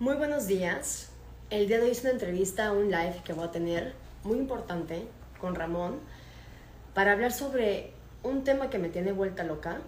Muy 0.00 0.14
buenos 0.14 0.46
días. 0.46 1.08
El 1.50 1.66
día 1.66 1.78
de 1.78 1.86
hoy 1.86 1.90
es 1.90 2.02
una 2.02 2.10
entrevista, 2.10 2.70
un 2.70 2.88
live 2.88 3.20
que 3.24 3.32
voy 3.32 3.48
a 3.48 3.50
tener 3.50 3.94
muy 4.22 4.38
importante 4.38 5.08
con 5.40 5.56
Ramón 5.56 5.98
para 6.94 7.10
hablar 7.10 7.32
sobre 7.32 7.94
un 8.22 8.44
tema 8.44 8.70
que 8.70 8.78
me 8.78 8.90
tiene 8.90 9.10
vuelta 9.10 9.42
loca, 9.42 9.80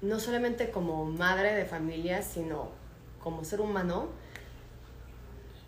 no 0.00 0.20
solamente 0.20 0.70
como 0.70 1.06
madre 1.06 1.56
de 1.56 1.64
familia, 1.64 2.22
sino 2.22 2.68
como 3.20 3.42
ser 3.42 3.60
humano. 3.60 4.10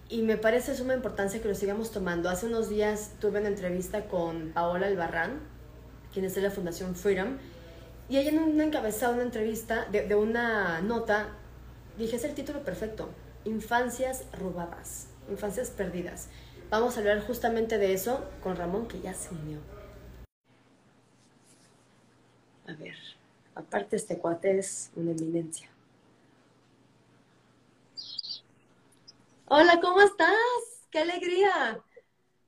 Y 0.09 0.22
me 0.22 0.36
parece 0.36 0.77
suma 0.77 0.95
importancia 0.95 1.43
que 1.43 1.49
lo 1.49 1.57
sigamos 1.57 1.91
tomando. 1.91 2.31
Hace 2.31 2.46
unos 2.46 2.68
días 2.68 3.14
tuve 3.21 3.41
una 3.41 3.49
entrevista 3.49 4.04
con 4.04 4.53
Paola 4.53 4.86
Albarrán, 4.86 5.41
quien 6.13 6.25
es 6.25 6.36
de 6.36 6.43
la 6.43 6.53
Fundación 6.53 6.95
Freedom, 6.95 7.39
y 8.09 8.18
ella 8.18 8.31
en 8.31 8.39
un 8.39 8.61
encabezado, 8.61 9.14
una 9.14 9.25
entrevista, 9.25 9.86
de, 9.91 10.07
de 10.07 10.14
una 10.14 10.81
nota, 10.81 11.31
dije, 11.99 12.14
es 12.14 12.22
el 12.22 12.35
título 12.35 12.63
perfecto, 12.63 13.09
Infancias 13.44 14.25
robadas, 14.32 15.08
infancias 15.29 15.71
perdidas. 15.71 16.29
Vamos 16.71 16.96
a 16.96 17.00
hablar 17.00 17.25
justamente 17.26 17.76
de 17.76 17.93
eso 17.93 18.25
con 18.43 18.57
Ramón, 18.57 18.89
que 18.89 19.00
ya 19.00 19.12
se 19.12 19.34
unió. 19.34 19.58
A 22.67 22.72
ver, 22.72 22.96
aparte 23.54 23.96
este 23.96 24.18
cuate 24.18 24.58
es 24.58 24.90
una 24.96 25.11
eminencia. 25.11 25.68
Hola, 29.46 29.79
¿cómo 29.81 30.00
estás? 30.00 30.32
¡Qué 30.90 31.00
alegría! 31.00 31.81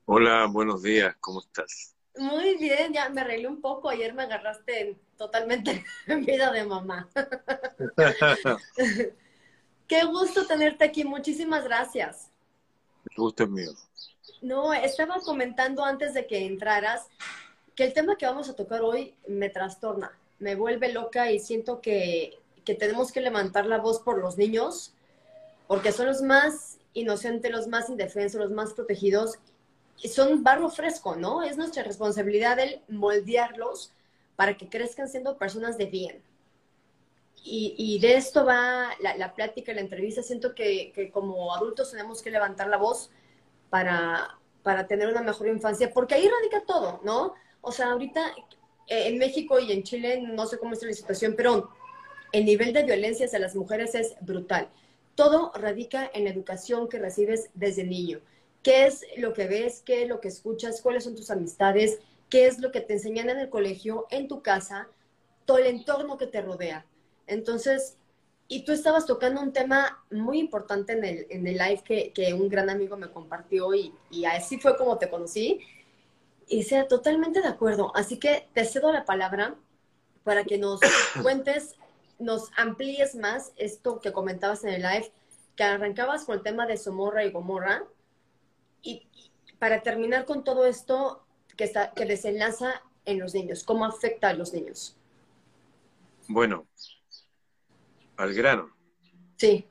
Hola, 0.05 0.47
buenos 0.47 0.81
días, 0.81 1.15
¿cómo 1.19 1.41
estás? 1.41 1.93
Muy 2.17 2.57
bien, 2.57 2.91
ya 2.91 3.07
me 3.09 3.21
arreglé 3.21 3.47
un 3.47 3.61
poco. 3.61 3.89
Ayer 3.89 4.15
me 4.15 4.23
agarraste 4.23 4.97
totalmente 5.15 5.85
en 6.07 6.25
vida 6.25 6.51
de 6.51 6.63
mamá. 6.63 7.07
Qué 9.87 10.03
gusto 10.03 10.45
tenerte 10.45 10.83
aquí, 10.83 11.05
muchísimas 11.05 11.63
gracias. 11.63 12.29
El 13.09 13.15
gusto 13.15 13.43
es 13.43 13.49
mío. 13.49 13.71
No, 14.41 14.73
estaba 14.73 15.19
comentando 15.21 15.83
antes 15.83 16.13
de 16.13 16.27
que 16.27 16.45
entraras 16.45 17.07
que 17.73 17.85
el 17.85 17.93
tema 17.93 18.17
que 18.17 18.25
vamos 18.25 18.49
a 18.49 18.55
tocar 18.55 18.81
hoy 18.81 19.15
me 19.27 19.49
trastorna, 19.49 20.11
me 20.39 20.55
vuelve 20.55 20.91
loca 20.91 21.31
y 21.31 21.39
siento 21.39 21.79
que, 21.79 22.37
que 22.65 22.75
tenemos 22.75 23.11
que 23.11 23.21
levantar 23.21 23.65
la 23.65 23.77
voz 23.77 23.99
por 23.99 24.19
los 24.19 24.37
niños, 24.37 24.93
porque 25.67 25.93
son 25.93 26.07
los 26.07 26.21
más 26.21 26.79
inocentes, 26.93 27.51
los 27.51 27.67
más 27.67 27.89
indefensos, 27.89 28.41
los 28.41 28.51
más 28.51 28.73
protegidos, 28.73 29.39
y 30.01 30.09
son 30.09 30.43
barro 30.43 30.69
fresco, 30.69 31.15
¿no? 31.15 31.43
Es 31.43 31.57
nuestra 31.57 31.83
responsabilidad 31.83 32.59
el 32.59 32.81
moldearlos 32.89 33.91
para 34.35 34.57
que 34.57 34.69
crezcan 34.69 35.07
siendo 35.07 35.37
personas 35.37 35.77
de 35.77 35.85
bien 35.85 36.21
y, 37.49 37.99
de 37.99 38.15
esto 38.15 38.45
va 38.45 38.89
la, 38.99 39.33
plática, 39.33 39.73
la 39.73 39.81
entrevista. 39.81 40.21
Siento 40.21 40.53
que, 40.53 40.91
que, 40.93 41.09
como 41.11 41.53
adultos 41.53 41.91
tenemos 41.91 42.21
que 42.21 42.31
levantar 42.31 42.67
la 42.67 42.77
voz 42.77 43.09
para, 43.69 44.37
para 44.63 44.87
tener 44.87 45.07
una 45.07 45.21
mejor 45.21 45.47
infancia, 45.47 45.91
porque 45.93 46.15
ahí 46.15 46.27
radica 46.27 46.65
todo, 46.65 46.99
¿no? 47.03 47.33
O 47.61 47.71
sea, 47.71 47.91
ahorita 47.91 48.33
eh, 48.87 49.07
en 49.07 49.17
México 49.17 49.59
y 49.59 49.71
en 49.71 49.83
Chile, 49.83 50.21
no 50.21 50.45
sé 50.45 50.57
cómo 50.57 50.73
está 50.73 50.85
la 50.85 50.93
situación, 50.93 51.35
pero 51.35 51.69
el 52.31 52.45
nivel 52.45 52.73
de 52.73 52.83
violencia 52.83 53.25
hacia 53.25 53.39
las 53.39 53.55
mujeres 53.55 53.95
es 53.95 54.15
brutal. 54.21 54.69
Todo 55.15 55.51
radica 55.55 56.09
en 56.13 56.25
la 56.25 56.29
educación 56.29 56.87
que 56.87 56.99
recibes 56.99 57.49
desde 57.53 57.83
niño. 57.83 58.19
¿Qué 58.63 58.85
es 58.85 59.05
lo 59.17 59.33
que 59.33 59.47
ves? 59.47 59.81
¿Qué 59.85 60.03
es 60.03 60.09
lo 60.09 60.19
que 60.19 60.27
escuchas? 60.27 60.81
¿Cuáles 60.81 61.03
son 61.03 61.15
tus 61.15 61.31
amistades? 61.31 61.99
¿Qué 62.29 62.45
es 62.45 62.59
lo 62.59 62.71
que 62.71 62.81
te 62.81 62.93
enseñan 62.93 63.29
en 63.29 63.39
el 63.39 63.49
colegio, 63.49 64.05
en 64.11 64.27
tu 64.27 64.41
casa? 64.41 64.87
Todo 65.45 65.59
el 65.59 65.67
entorno 65.67 66.17
que 66.17 66.27
te 66.27 66.41
rodea. 66.41 66.85
Entonces, 67.27 67.97
y 68.47 68.63
tú 68.63 68.71
estabas 68.71 69.05
tocando 69.05 69.41
un 69.41 69.51
tema 69.51 70.03
muy 70.09 70.39
importante 70.39 70.93
en 70.93 71.03
el, 71.03 71.27
en 71.29 71.45
el 71.45 71.57
live 71.57 71.81
que, 71.83 72.13
que 72.13 72.33
un 72.33 72.47
gran 72.47 72.69
amigo 72.69 72.95
me 72.95 73.11
compartió 73.11 73.75
y, 73.75 73.93
y, 74.09 74.25
así 74.25 74.57
fue 74.57 74.77
como 74.77 74.97
te 74.97 75.09
conocí. 75.09 75.59
Y 76.47 76.63
sea 76.63 76.87
totalmente 76.87 77.41
de 77.41 77.47
acuerdo. 77.49 77.91
Así 77.93 78.17
que 78.17 78.47
te 78.53 78.63
cedo 78.63 78.93
la 78.93 79.03
palabra 79.03 79.55
para 80.23 80.45
que 80.45 80.57
nos 80.57 80.79
cuentes, 81.21 81.75
nos 82.19 82.49
amplíes 82.55 83.15
más 83.15 83.51
esto 83.57 83.99
que 83.99 84.13
comentabas 84.13 84.63
en 84.63 84.69
el 84.69 84.81
live, 84.81 85.11
que 85.57 85.63
arrancabas 85.63 86.23
con 86.23 86.37
el 86.37 86.43
tema 86.43 86.65
de 86.65 86.77
Somorra 86.77 87.25
y 87.25 87.31
Gomorra. 87.31 87.83
Y, 88.81 89.07
para 89.59 89.81
terminar 89.81 90.23
con 90.23 90.43
todo 90.45 90.65
esto 90.65 91.25
que, 91.57 91.65
está, 91.65 91.91
que 91.91 92.05
desenlaza 92.05 92.81
en 93.03 93.19
los 93.19 93.33
niños, 93.33 93.63
cómo 93.63 93.83
afecta 93.85 94.29
a 94.29 94.33
los 94.33 94.53
niños. 94.53 94.95
Bueno, 96.29 96.65
al 98.17 98.33
grano. 98.33 98.75
Sí. 99.37 99.65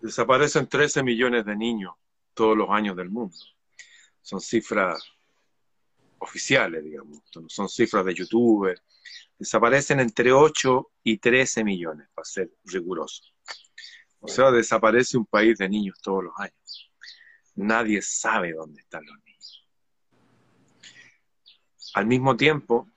Desaparecen 0.00 0.66
13 0.66 1.02
millones 1.02 1.44
de 1.44 1.56
niños 1.56 1.94
todos 2.34 2.56
los 2.56 2.68
años 2.70 2.96
del 2.96 3.10
mundo. 3.10 3.36
Son 4.22 4.40
cifras 4.40 5.02
oficiales, 6.18 6.82
digamos, 6.82 7.22
son 7.48 7.68
cifras 7.68 8.04
de 8.04 8.14
YouTube. 8.14 8.74
Desaparecen 9.38 10.00
entre 10.00 10.32
8 10.32 10.90
y 11.04 11.18
13 11.18 11.62
millones, 11.62 12.08
para 12.14 12.24
ser 12.24 12.50
riguroso. 12.64 13.22
O 14.20 14.28
sea, 14.28 14.50
desaparece 14.50 15.18
un 15.18 15.26
país 15.26 15.58
de 15.58 15.68
niños 15.68 16.00
todos 16.02 16.24
los 16.24 16.32
años. 16.38 16.90
Nadie 17.54 18.02
sabe 18.02 18.52
dónde 18.52 18.80
están 18.80 19.04
los 19.04 19.16
niños. 19.24 19.66
Al 21.94 22.06
mismo 22.06 22.36
tiempo, 22.36 22.90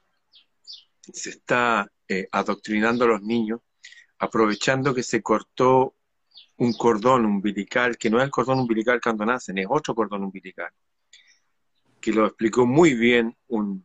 se 1.13 1.31
está 1.31 1.91
eh, 2.07 2.27
adoctrinando 2.31 3.05
a 3.05 3.09
los 3.09 3.21
niños 3.21 3.61
aprovechando 4.19 4.93
que 4.93 5.03
se 5.03 5.21
cortó 5.21 5.95
un 6.57 6.73
cordón 6.73 7.25
umbilical, 7.25 7.97
que 7.97 8.09
no 8.09 8.19
es 8.19 8.25
el 8.25 8.31
cordón 8.31 8.59
umbilical 8.59 8.99
cuando 9.01 9.25
nacen, 9.25 9.57
es 9.57 9.67
otro 9.69 9.95
cordón 9.95 10.25
umbilical, 10.25 10.71
que 12.01 12.11
lo 12.11 12.25
explicó 12.25 12.65
muy 12.65 12.93
bien 12.93 13.35
un 13.47 13.83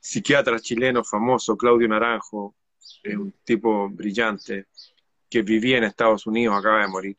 psiquiatra 0.00 0.58
chileno 0.58 1.04
famoso, 1.04 1.56
Claudio 1.56 1.88
Naranjo, 1.88 2.56
un 3.04 3.32
tipo 3.44 3.88
brillante, 3.88 4.66
que 5.30 5.42
vivía 5.42 5.78
en 5.78 5.84
Estados 5.84 6.26
Unidos, 6.26 6.56
acaba 6.58 6.82
de 6.82 6.88
morir, 6.88 7.16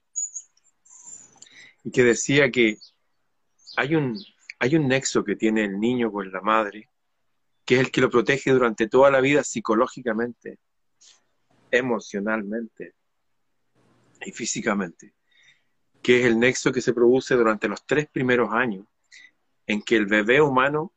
y 1.83 1.91
que 1.91 2.03
decía 2.03 2.51
que 2.51 2.77
hay 3.77 3.95
un, 3.95 4.19
hay 4.59 4.75
un 4.75 4.87
nexo 4.87 5.23
que 5.23 5.35
tiene 5.35 5.63
el 5.63 5.79
niño 5.79 6.11
con 6.11 6.29
la 6.31 6.41
madre, 6.41 6.89
que 7.63 7.75
es 7.75 7.81
el 7.81 7.91
que 7.91 8.01
lo 8.01 8.09
protege 8.09 8.51
durante 8.51 8.87
toda 8.87 9.09
la 9.09 9.21
vida 9.21 9.43
psicológicamente, 9.43 10.59
emocionalmente 11.77 12.95
y 14.25 14.31
físicamente, 14.31 15.13
que 16.01 16.19
es 16.19 16.25
el 16.25 16.39
nexo 16.39 16.71
que 16.71 16.81
se 16.81 16.93
produce 16.93 17.35
durante 17.35 17.67
los 17.67 17.85
tres 17.85 18.07
primeros 18.07 18.51
años 18.51 18.85
en 19.67 19.81
que 19.81 19.95
el 19.95 20.05
bebé 20.05 20.41
humano 20.41 20.93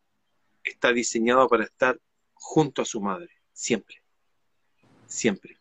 está 0.62 0.92
diseñado 0.92 1.48
para 1.48 1.64
estar 1.64 1.98
junto 2.34 2.82
a 2.82 2.84
su 2.84 3.00
madre, 3.00 3.30
siempre, 3.52 4.02
siempre. 5.06 5.58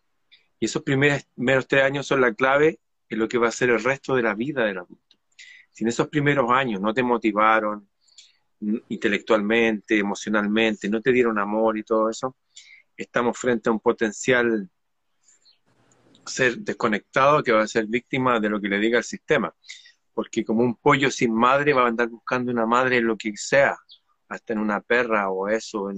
Y 0.59 0.65
esos 0.65 0.83
primeros, 0.83 1.25
primeros 1.35 1.67
tres 1.67 1.83
años 1.83 2.07
son 2.07 2.21
la 2.21 2.33
clave 2.33 2.79
en 3.09 3.19
lo 3.19 3.27
que 3.27 3.37
va 3.37 3.47
a 3.47 3.51
ser 3.51 3.69
el 3.69 3.83
resto 3.83 4.15
de 4.15 4.23
la 4.23 4.35
vida 4.35 4.65
del 4.65 4.79
adulto. 4.79 5.17
Si 5.71 5.83
en 5.83 5.89
esos 5.89 6.07
primeros 6.07 6.49
años 6.49 6.81
no 6.81 6.93
te 6.93 7.03
motivaron 7.03 7.87
intelectualmente, 8.89 9.99
emocionalmente, 9.99 10.89
no 10.89 11.01
te 11.01 11.11
dieron 11.11 11.37
amor 11.37 11.77
y 11.77 11.83
todo 11.83 12.09
eso, 12.09 12.35
estamos 12.95 13.37
frente 13.37 13.69
a 13.69 13.71
un 13.71 13.79
potencial 13.79 14.69
ser 16.27 16.57
desconectado 16.59 17.43
que 17.43 17.51
va 17.51 17.63
a 17.63 17.67
ser 17.67 17.85
víctima 17.87 18.39
de 18.39 18.49
lo 18.49 18.59
que 18.59 18.69
le 18.69 18.79
diga 18.79 18.97
el 18.97 19.03
sistema. 19.03 19.53
Porque 20.13 20.43
como 20.43 20.63
un 20.63 20.75
pollo 20.75 21.11
sin 21.11 21.33
madre 21.33 21.73
va 21.73 21.83
a 21.83 21.87
andar 21.87 22.09
buscando 22.09 22.51
una 22.51 22.65
madre 22.65 22.97
en 22.97 23.07
lo 23.07 23.17
que 23.17 23.33
sea, 23.35 23.77
hasta 24.29 24.53
en 24.53 24.59
una 24.59 24.81
perra 24.81 25.29
o 25.29 25.47
eso. 25.47 25.89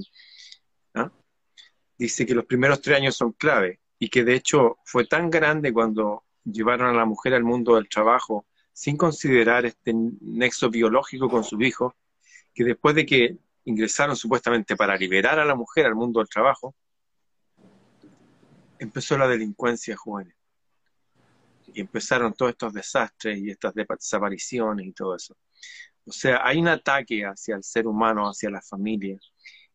Dice 1.98 2.26
que 2.26 2.36
los 2.36 2.46
primeros 2.46 2.82
tres 2.82 2.98
años 2.98 3.16
son 3.16 3.34
clave 3.34 3.82
y 3.98 4.10
que 4.10 4.24
de 4.24 4.36
hecho 4.36 4.78
fue 4.86 5.06
tan 5.06 5.30
grande 5.30 5.74
cuando 5.74 6.24
llevaron 6.46 6.88
a 6.88 6.98
la 6.98 7.06
mujer 7.06 7.34
al 7.34 7.44
mundo 7.44 7.75
del 7.75 7.90
trabajo 7.90 8.46
sin 8.72 8.96
considerar 8.96 9.66
este 9.66 9.94
nexo 9.94 10.70
biológico 10.70 11.30
con 11.30 11.44
su 11.44 11.62
hijo, 11.62 11.98
que 12.54 12.64
después 12.64 12.96
de 12.96 13.06
que 13.06 13.38
ingresaron 13.66 14.16
supuestamente 14.16 14.78
para 14.78 14.96
liberar 14.96 15.38
a 15.40 15.46
la 15.46 15.56
mujer 15.56 15.86
al 15.86 15.96
mundo 15.96 16.20
del 16.20 16.30
trabajo, 16.30 16.75
empezó 18.80 19.18
la 19.18 19.28
delincuencia 19.28 19.96
juvenil. 19.96 20.34
Y 21.74 21.81
empezaron 21.81 22.34
todos 22.34 22.52
estos 22.52 22.74
desastres 22.74 23.38
y 23.38 23.52
estas 23.52 23.74
desapariciones 23.76 24.88
y 24.88 24.94
todo 24.94 25.16
eso. 25.16 25.38
O 26.06 26.12
sea, 26.12 26.42
hay 26.44 26.58
un 26.58 26.68
ataque 26.68 27.24
hacia 27.24 27.56
el 27.56 27.64
ser 27.64 27.86
humano, 27.86 28.28
hacia 28.28 28.50
la 28.50 28.62
familia. 28.62 29.20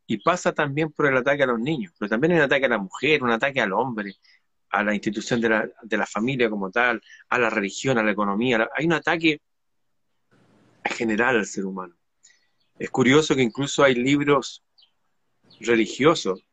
Y 0.07 0.19
pasa 0.19 0.53
también 0.53 0.91
por 0.91 1.07
el 1.07 1.17
ataque 1.17 1.45
a 1.45 1.47
los 1.47 1.61
niños, 1.61 1.93
pero 1.99 2.09
también 2.09 2.33
hay 2.33 2.39
un 2.39 2.45
ataque 2.45 2.67
a 2.67 2.71
la 2.71 2.79
mujer, 2.79 3.23
un 3.23 3.31
ataque 3.31 3.61
al 3.61 3.73
hombre, 3.73 4.15
a 4.71 4.83
la 4.83 4.93
institución 4.93 5.41
de 5.41 5.49
la, 5.49 5.69
de 5.83 5.97
la 5.97 6.07
familia 6.07 6.51
como 6.51 6.71
tal, 6.71 7.01
a 7.29 7.39
la 7.39 7.49
religión, 7.49 7.97
a 7.97 8.03
la 8.03 8.11
economía. 8.11 8.69
Hay 8.77 8.87
un 8.87 8.93
ataque 8.95 9.41
general 10.85 11.37
al 11.37 11.47
ser 11.47 11.65
humano. 11.65 11.95
Es 12.79 12.91
curioso 12.91 13.37
que 13.37 13.43
incluso 13.43 13.85
hay 13.85 13.95
libros 13.95 14.65
religiosos 15.61 16.45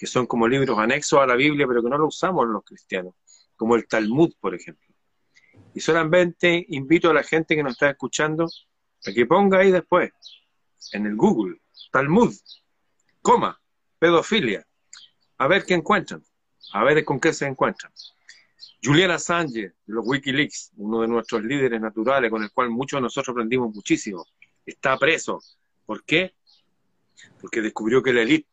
que 0.00 0.06
son 0.06 0.26
como 0.26 0.48
libros 0.48 0.78
anexos 0.78 1.20
a 1.20 1.26
la 1.26 1.34
Biblia, 1.34 1.66
pero 1.68 1.82
que 1.82 1.90
no 1.90 1.98
lo 1.98 2.06
usamos 2.06 2.48
los 2.48 2.64
cristianos, 2.64 3.12
como 3.54 3.76
el 3.76 3.86
Talmud, 3.86 4.32
por 4.40 4.54
ejemplo. 4.54 4.88
Y 5.74 5.80
solamente 5.80 6.64
invito 6.70 7.10
a 7.10 7.12
la 7.12 7.22
gente 7.22 7.54
que 7.54 7.62
nos 7.62 7.72
está 7.72 7.90
escuchando 7.90 8.46
a 8.46 9.12
que 9.12 9.26
ponga 9.26 9.58
ahí 9.58 9.70
después, 9.70 10.10
en 10.92 11.04
el 11.04 11.16
Google, 11.16 11.60
Talmud, 11.92 12.34
coma, 13.20 13.60
pedofilia, 13.98 14.66
a 15.36 15.46
ver 15.48 15.66
qué 15.66 15.74
encuentran, 15.74 16.24
a 16.72 16.82
ver 16.82 17.04
con 17.04 17.20
qué 17.20 17.34
se 17.34 17.44
encuentran. 17.44 17.92
Julian 18.82 19.10
Assange, 19.10 19.52
de 19.60 19.74
los 19.84 20.06
Wikileaks, 20.06 20.72
uno 20.78 21.02
de 21.02 21.08
nuestros 21.08 21.44
líderes 21.44 21.78
naturales, 21.78 22.30
con 22.30 22.42
el 22.42 22.50
cual 22.52 22.70
muchos 22.70 22.96
de 22.96 23.02
nosotros 23.02 23.34
aprendimos 23.34 23.74
muchísimo, 23.74 24.24
está 24.64 24.96
preso. 24.96 25.42
¿Por 25.84 26.02
qué? 26.04 26.32
Porque 27.38 27.60
descubrió 27.60 28.02
que 28.02 28.14
la 28.14 28.22
élite 28.22 28.48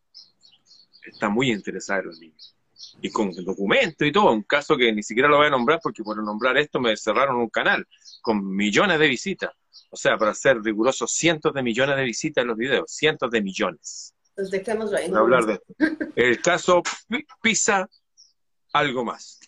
está 1.10 1.30
muy 1.30 1.52
interesada 1.52 2.02
en 2.02 2.08
los 2.08 2.20
niños. 2.20 2.56
Y 3.02 3.10
con 3.10 3.32
documentos 3.44 4.08
y 4.08 4.12
todo, 4.12 4.32
un 4.32 4.44
caso 4.44 4.78
que 4.78 4.92
ni 4.92 5.02
siquiera 5.02 5.30
lo 5.30 5.38
voy 5.38 5.48
a 5.48 5.52
nombrar 5.52 5.80
porque 5.82 6.04
por 6.04 6.22
nombrar 6.24 6.58
esto 6.58 6.80
me 6.80 6.96
cerraron 6.96 7.38
un 7.38 7.50
canal 7.50 7.88
con 8.22 8.56
millones 8.56 9.00
de 9.00 9.08
visitas. 9.08 9.52
O 9.90 9.96
sea, 9.96 10.18
para 10.18 10.34
ser 10.34 10.62
riguroso, 10.62 11.08
cientos 11.08 11.54
de 11.54 11.64
millones 11.64 11.96
de 11.96 12.04
visitas 12.04 12.44
en 12.44 12.50
los 12.50 12.58
videos, 12.58 12.92
cientos 12.92 13.32
de 13.32 13.42
millones. 13.42 14.14
Dejémoslo 14.36 14.98
ahí. 14.98 15.12
hablar 15.12 15.46
de 15.46 15.54
esto. 15.54 16.12
El 16.16 16.42
caso 16.42 16.84
Pisa, 17.42 17.90
algo 18.74 19.04
más. 19.04 19.40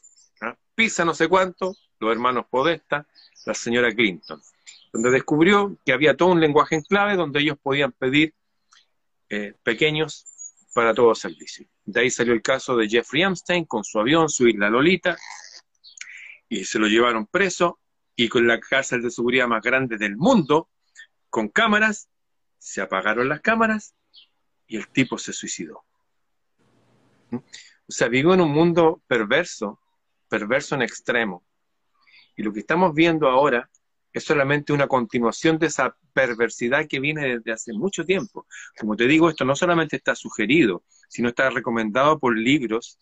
Pisa 0.73 1.05
no 1.05 1.13
sé 1.13 1.27
cuánto, 1.27 1.75
los 1.99 2.11
hermanos 2.11 2.45
Podesta, 2.49 3.05
la 3.45 3.53
señora 3.53 3.93
Clinton, 3.93 4.41
donde 4.93 5.11
descubrió 5.11 5.77
que 5.85 5.93
había 5.93 6.15
todo 6.15 6.29
un 6.29 6.39
lenguaje 6.39 6.75
en 6.75 6.81
clave 6.81 7.15
donde 7.15 7.41
ellos 7.41 7.57
podían 7.61 7.91
pedir 7.91 8.33
eh, 9.29 9.53
pequeños 9.61 10.25
para 10.73 10.93
todo 10.93 11.15
servicio. 11.15 11.67
De 11.85 12.01
ahí 12.01 12.09
salió 12.09 12.33
el 12.33 12.41
caso 12.41 12.75
de 12.75 12.87
Jeffrey 12.87 13.23
Epstein 13.23 13.65
con 13.65 13.83
su 13.83 13.99
avión, 13.99 14.29
su 14.29 14.47
isla 14.47 14.69
Lolita, 14.69 15.17
y 16.47 16.65
se 16.65 16.79
lo 16.79 16.87
llevaron 16.87 17.27
preso 17.27 17.79
y 18.15 18.27
con 18.27 18.47
la 18.47 18.59
cárcel 18.59 19.01
de 19.01 19.11
seguridad 19.11 19.47
más 19.47 19.61
grande 19.61 19.97
del 19.97 20.17
mundo, 20.17 20.69
con 21.29 21.49
cámaras, 21.49 22.09
se 22.57 22.81
apagaron 22.81 23.29
las 23.29 23.41
cámaras 23.41 23.95
y 24.67 24.77
el 24.77 24.87
tipo 24.89 25.17
se 25.17 25.31
suicidó. 25.31 25.85
O 27.31 27.91
sea, 27.91 28.07
vivo 28.07 28.33
en 28.33 28.41
un 28.41 28.51
mundo 28.51 29.01
perverso 29.07 29.79
perverso 30.29 30.75
en 30.75 30.83
extremo. 30.83 31.43
Y 32.37 32.43
lo 32.43 32.53
que 32.53 32.61
estamos 32.61 32.93
viendo 32.93 33.27
ahora 33.27 33.69
es 34.13 34.23
solamente 34.23 34.71
una 34.71 34.87
continuación 34.87 35.57
de 35.57 35.67
esa 35.67 35.97
perversidad 36.27 36.87
que 36.87 36.99
viene 36.99 37.37
desde 37.37 37.51
hace 37.51 37.73
mucho 37.73 38.05
tiempo. 38.05 38.45
Como 38.77 38.95
te 38.95 39.07
digo, 39.07 39.29
esto 39.29 39.45
no 39.45 39.55
solamente 39.55 39.95
está 39.95 40.15
sugerido, 40.15 40.83
sino 41.07 41.29
está 41.29 41.49
recomendado 41.49 42.19
por 42.19 42.37
libros 42.37 42.97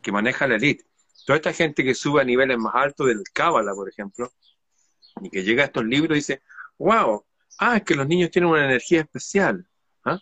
que 0.00 0.12
maneja 0.12 0.46
la 0.46 0.56
élite. 0.56 0.84
Toda 1.26 1.36
esta 1.36 1.52
gente 1.52 1.82
que 1.82 1.94
sube 1.94 2.20
a 2.20 2.24
niveles 2.24 2.58
más 2.58 2.74
altos 2.74 3.08
del 3.08 3.22
Cábala, 3.32 3.72
por 3.74 3.88
ejemplo, 3.88 4.32
y 5.22 5.30
que 5.30 5.42
llega 5.42 5.62
a 5.62 5.66
estos 5.66 5.84
libros 5.84 6.16
y 6.16 6.20
dice, 6.20 6.42
wow, 6.78 7.24
ah, 7.58 7.78
es 7.78 7.82
que 7.82 7.94
los 7.94 8.06
niños 8.06 8.30
tienen 8.30 8.50
una 8.50 8.64
energía 8.64 9.00
especial. 9.00 9.66
¿ah? 10.04 10.20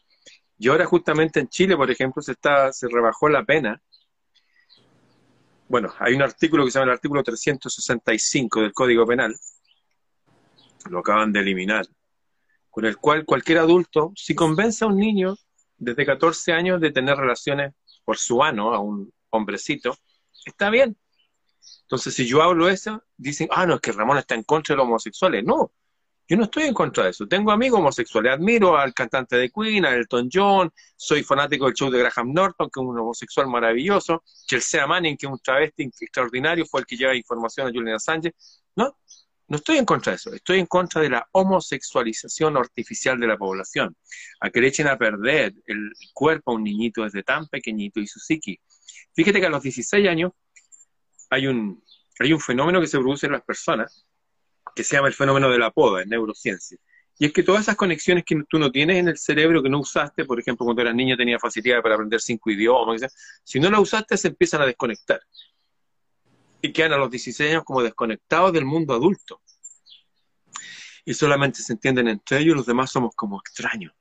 Y 0.59 0.69
ahora 0.69 0.87
justamente 0.87 1.41
en 1.41 1.49
Chile, 1.49 1.77
por 1.77 1.91
ejemplo, 1.91 2.23
se, 2.23 2.33
está, 2.33 2.73
se 2.73 2.89
rebajó 2.89 3.29
la 3.29 3.45
pena 3.45 3.83
bueno, 5.73 5.91
hay 6.01 6.13
un 6.13 6.21
artículo 6.21 6.67
que 6.67 6.71
se 6.71 6.79
llama 6.79 6.93
el 6.93 6.97
artículo 6.97 7.23
365 7.23 8.61
del 8.61 8.75
Código 8.75 9.07
Penal, 9.07 9.35
lo 10.91 11.01
acaban 11.01 11.33
de 11.33 11.41
eliminar, 11.41 11.87
con 12.71 12.85
el 12.85 12.97
cual 12.97 13.25
cualquier 13.25 13.59
adulto, 13.59 14.13
si 14.17 14.35
convence 14.35 14.85
a 14.85 14.89
un 14.89 14.97
niño 14.97 15.37
desde 15.77 16.07
14 16.07 16.53
años 16.53 16.81
de 16.81 16.91
tener 16.91 17.17
relaciones 17.17 17.75
por 18.05 18.19
su 18.19 18.43
ano 18.43 18.75
a 18.75 18.81
un 18.81 19.13
hombrecito, 19.31 19.97
está 20.45 20.71
bien. 20.71 20.97
Entonces, 21.83 22.15
si 22.15 22.27
yo 22.27 22.43
hablo 22.43 22.69
eso, 22.69 23.03
dicen, 23.17 23.49
ah, 23.51 23.67
no, 23.67 23.75
es 23.75 23.81
que 23.81 23.93
Ramón 23.93 24.19
está 24.19 24.35
en 24.35 24.45
contra 24.45 24.75
de 24.75 24.79
los 24.79 24.87
homosexuales. 24.87 25.45
No, 25.45 25.73
yo 26.29 26.37
no 26.37 26.45
estoy 26.45 26.65
en 26.65 26.75
contra 26.75 27.05
de 27.05 27.11
eso. 27.11 27.27
Tengo 27.27 27.51
amigos 27.51 27.81
homosexuales. 27.81 28.33
Admiro 28.33 28.77
al 28.77 28.95
cantante 28.95 29.37
de 29.37 29.51
Queen, 29.51 29.85
a 29.85 29.95
Elton 29.95 30.31
John. 30.33 30.73
Soy 30.97 31.23
fanático 31.23 31.67
del 31.67 31.75
show 31.75 31.91
de 31.91 31.99
Graham 31.99 32.33
Norton, 32.33 32.71
que 32.71 32.81
es 32.81 32.87
un 32.87 32.99
homosexual 32.99 33.49
maravilloso. 33.49 34.23
Chelsea 34.47 34.87
Manning, 34.87 35.17
que 35.17 35.27
es 35.27 35.33
un 35.33 35.39
travesti 35.41 35.91
extraordinario, 36.01 36.65
fue 36.65 36.81
el 36.81 36.87
que 36.87 36.97
lleva 36.97 37.15
información 37.15 37.67
a 37.67 37.71
Julian 37.71 37.97
Assange. 37.97 38.35
No, 38.77 38.97
no 39.49 39.57
estoy 39.57 39.79
en 39.79 39.85
contra 39.85 40.13
de 40.13 40.17
eso. 40.17 40.33
Estoy 40.33 40.61
en 40.61 40.67
contra 40.67 41.03
de 41.03 41.11
la 41.11 41.29
homosexualización 41.33 42.57
artificial 42.57 43.19
de 43.21 43.27
la 43.27 43.37
población. 43.37 43.97
A 44.41 44.51
que 44.51 44.61
le 44.61 44.69
echen 44.69 44.89
a 44.89 44.97
perder 44.97 45.55
el 45.67 45.93
cuerpo 46.13 46.53
a 46.53 46.55
un 46.55 46.65
niñito 46.65 47.05
desde 47.05 47.23
tan 47.23 47.47
pequeñito 47.49 48.01
y 48.01 48.07
su 48.07 48.19
psiqui. 48.19 48.59
Fíjate 49.15 49.41
que 49.41 49.47
a 49.47 49.51
los 49.51 49.63
16 49.63 50.09
años 50.09 50.33
hay 51.31 51.47
un, 51.47 51.83
hay 52.19 52.33
un 52.33 52.41
fenómeno 52.41 52.81
que 52.81 52.87
se 52.87 52.99
produce 52.99 53.27
en 53.27 53.33
las 53.33 53.43
personas 53.43 54.07
que 54.75 54.85
se 54.85 54.97
llama 54.97 55.09
el 55.09 55.15
fenómeno 55.15 55.51
de 55.51 55.59
la 55.59 55.71
poda 55.71 56.03
en 56.03 56.09
neurociencia. 56.09 56.79
Y 57.19 57.27
es 57.27 57.33
que 57.33 57.43
todas 57.43 57.63
esas 57.63 57.77
conexiones 57.77 58.25
que 58.25 58.43
tú 58.49 58.59
no 58.59 58.71
tienes 58.71 58.97
en 58.97 59.09
el 59.09 59.19
cerebro, 59.19 59.63
que 59.63 59.69
no 59.69 59.81
usaste, 59.81 60.25
por 60.25 60.41
ejemplo, 60.41 60.65
cuando 60.65 60.83
eras 60.83 60.95
niño 60.95 61.17
tenía 61.17 61.39
facilidad 61.39 61.83
para 61.83 61.95
aprender 61.95 62.21
cinco 62.21 62.51
idiomas, 62.51 63.03
si 63.45 63.61
no 63.61 63.71
la 63.71 63.81
usaste 63.81 64.17
se 64.17 64.29
empiezan 64.29 64.63
a 64.63 64.67
desconectar. 64.67 65.21
Y 66.63 66.73
quedan 66.73 66.95
a 66.95 66.97
los 66.97 67.11
16 67.11 67.51
años 67.51 67.65
como 67.65 67.83
desconectados 67.83 68.53
del 68.53 68.65
mundo 68.65 68.95
adulto. 68.95 69.43
Y 71.05 71.13
solamente 71.15 71.61
se 71.61 71.75
entienden 71.75 72.09
entre 72.09 72.39
ellos, 72.39 72.57
los 72.57 72.67
demás 72.67 72.91
somos 72.91 73.15
como 73.15 73.39
extraños. 73.39 73.93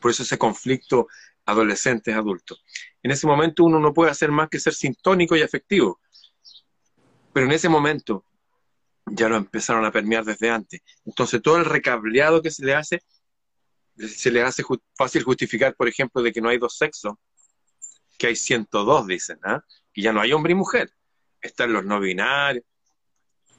Por 0.00 0.10
eso 0.10 0.22
ese 0.22 0.38
conflicto 0.38 1.06
adolescentes-adultos. 1.44 2.64
En 3.02 3.10
ese 3.12 3.26
momento 3.26 3.64
uno 3.64 3.78
no 3.78 3.94
puede 3.94 4.10
hacer 4.10 4.32
más 4.32 4.48
que 4.48 4.58
ser 4.58 4.74
sintónico 4.74 5.36
y 5.36 5.42
afectivo. 5.42 6.00
Pero 7.32 7.46
en 7.46 7.52
ese 7.52 7.68
momento 7.68 8.24
ya 9.06 9.28
lo 9.28 9.36
empezaron 9.36 9.84
a 9.84 9.92
permear 9.92 10.24
desde 10.24 10.50
antes. 10.50 10.80
Entonces, 11.04 11.40
todo 11.40 11.58
el 11.58 11.64
recableado 11.64 12.42
que 12.42 12.50
se 12.50 12.64
le 12.64 12.74
hace, 12.74 13.02
se 13.96 14.30
le 14.30 14.42
hace 14.42 14.64
fácil 14.96 15.22
justificar, 15.22 15.74
por 15.76 15.88
ejemplo, 15.88 16.22
de 16.22 16.32
que 16.32 16.40
no 16.40 16.48
hay 16.48 16.58
dos 16.58 16.76
sexos, 16.76 17.14
que 18.18 18.28
hay 18.28 18.36
102, 18.36 19.06
dicen, 19.06 19.38
¿ah? 19.44 19.62
y 19.94 20.02
ya 20.02 20.12
no 20.12 20.20
hay 20.20 20.32
hombre 20.32 20.52
y 20.52 20.56
mujer. 20.56 20.90
Están 21.46 21.72
los 21.72 21.84
no 21.84 22.00
binarios. 22.00 22.64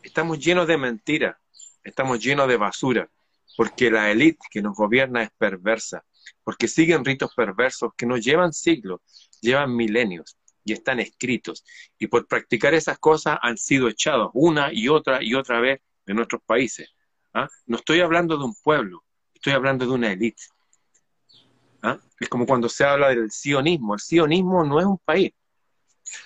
Estamos 0.04 0.40
llenos 0.40 0.68
de 0.68 0.78
mentiras, 0.78 1.38
estamos 1.84 2.20
llenos 2.20 2.48
de 2.50 2.58
basura, 2.58 3.10
porque 3.56 3.90
la 3.90 4.12
élite 4.12 4.46
que 4.52 4.62
nos 4.62 4.76
gobierna 4.76 5.24
es 5.24 5.32
perversa, 5.38 6.04
porque 6.44 6.68
siguen 6.68 7.06
ritos 7.06 7.34
perversos 7.34 7.92
que 7.98 8.06
no 8.06 8.18
llevan 8.18 8.52
siglos, 8.52 9.00
llevan 9.42 9.74
milenios 9.74 10.38
y 10.66 10.74
están 10.74 11.00
escritos. 11.00 11.64
Y 11.98 12.08
por 12.08 12.28
practicar 12.28 12.74
esas 12.74 13.00
cosas 13.00 13.38
han 13.42 13.58
sido 13.58 13.88
echados 13.88 14.32
una 14.34 14.74
y 14.74 14.90
otra 14.90 15.24
y 15.24 15.34
otra 15.34 15.62
vez 15.62 15.80
de 16.06 16.14
nuestros 16.14 16.42
países. 16.46 16.90
¿ah? 17.34 17.48
No 17.66 17.78
estoy 17.78 18.02
hablando 18.02 18.38
de 18.38 18.44
un 18.44 18.56
pueblo, 18.56 19.06
estoy 19.34 19.54
hablando 19.54 19.86
de 19.86 19.92
una 19.94 20.12
élite. 20.12 20.44
¿ah? 21.84 21.98
Es 22.20 22.28
como 22.28 22.46
cuando 22.46 22.68
se 22.68 22.84
habla 22.84 23.10
del 23.10 23.32
sionismo. 23.32 23.94
El 23.94 24.02
sionismo 24.02 24.66
no 24.66 24.78
es 24.78 24.86
un 24.86 24.98
país. 24.98 25.32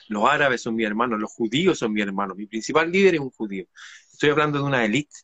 Los 0.07 0.29
árabes 0.29 0.61
son 0.61 0.75
mis 0.75 0.85
hermanos, 0.85 1.19
los 1.19 1.31
judíos 1.31 1.79
son 1.79 1.93
mis 1.93 2.03
hermanos. 2.03 2.37
Mi 2.37 2.45
principal 2.45 2.91
líder 2.91 3.15
es 3.15 3.21
un 3.21 3.31
judío. 3.31 3.65
Estoy 4.11 4.29
hablando 4.29 4.59
de 4.59 4.65
una 4.65 4.85
élite 4.85 5.15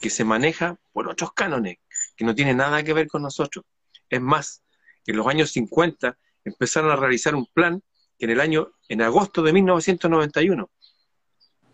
que 0.00 0.10
se 0.10 0.24
maneja 0.24 0.78
por 0.92 1.08
otros 1.08 1.32
cánones, 1.32 1.78
que 2.16 2.24
no 2.24 2.34
tiene 2.34 2.54
nada 2.54 2.82
que 2.82 2.92
ver 2.92 3.08
con 3.08 3.22
nosotros. 3.22 3.64
Es 4.10 4.20
más, 4.20 4.62
en 5.06 5.16
los 5.16 5.26
años 5.26 5.50
50 5.52 6.18
empezaron 6.44 6.90
a 6.90 6.96
realizar 6.96 7.34
un 7.34 7.46
plan 7.46 7.82
que 8.18 8.26
en 8.26 8.30
el 8.30 8.40
año, 8.40 8.72
en 8.88 9.02
agosto 9.02 9.42
de 9.42 9.52
1991, 9.52 10.70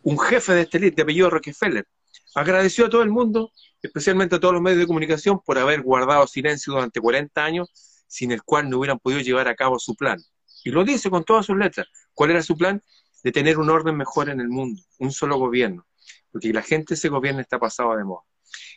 un 0.02 0.18
jefe 0.18 0.52
de 0.52 0.62
este 0.62 0.78
elite 0.78 0.96
de 0.96 1.02
apellido 1.02 1.28
Rockefeller 1.28 1.86
agradeció 2.34 2.86
a 2.86 2.90
todo 2.90 3.02
el 3.02 3.10
mundo, 3.10 3.52
especialmente 3.82 4.36
a 4.36 4.40
todos 4.40 4.54
los 4.54 4.62
medios 4.62 4.80
de 4.80 4.86
comunicación, 4.86 5.40
por 5.44 5.58
haber 5.58 5.82
guardado 5.82 6.26
silencio 6.26 6.72
durante 6.72 7.00
40 7.00 7.44
años, 7.44 7.68
sin 8.06 8.32
el 8.32 8.42
cual 8.42 8.70
no 8.70 8.78
hubieran 8.78 8.98
podido 8.98 9.20
llevar 9.20 9.48
a 9.48 9.54
cabo 9.54 9.78
su 9.78 9.94
plan. 9.94 10.18
Y 10.64 10.70
lo 10.70 10.84
dice 10.84 11.10
con 11.10 11.24
todas 11.24 11.46
sus 11.46 11.56
letras. 11.56 11.88
¿Cuál 12.14 12.30
era 12.32 12.42
su 12.42 12.56
plan? 12.56 12.82
De 13.22 13.32
tener 13.32 13.58
un 13.58 13.70
orden 13.70 13.96
mejor 13.96 14.28
en 14.28 14.40
el 14.40 14.48
mundo, 14.48 14.82
un 14.98 15.12
solo 15.12 15.36
gobierno, 15.36 15.86
porque 16.32 16.52
la 16.52 16.62
gente 16.62 16.94
ese 16.94 17.08
gobierno 17.08 17.40
está 17.40 17.58
pasado 17.58 17.96
de 17.96 18.04
moda. 18.04 18.24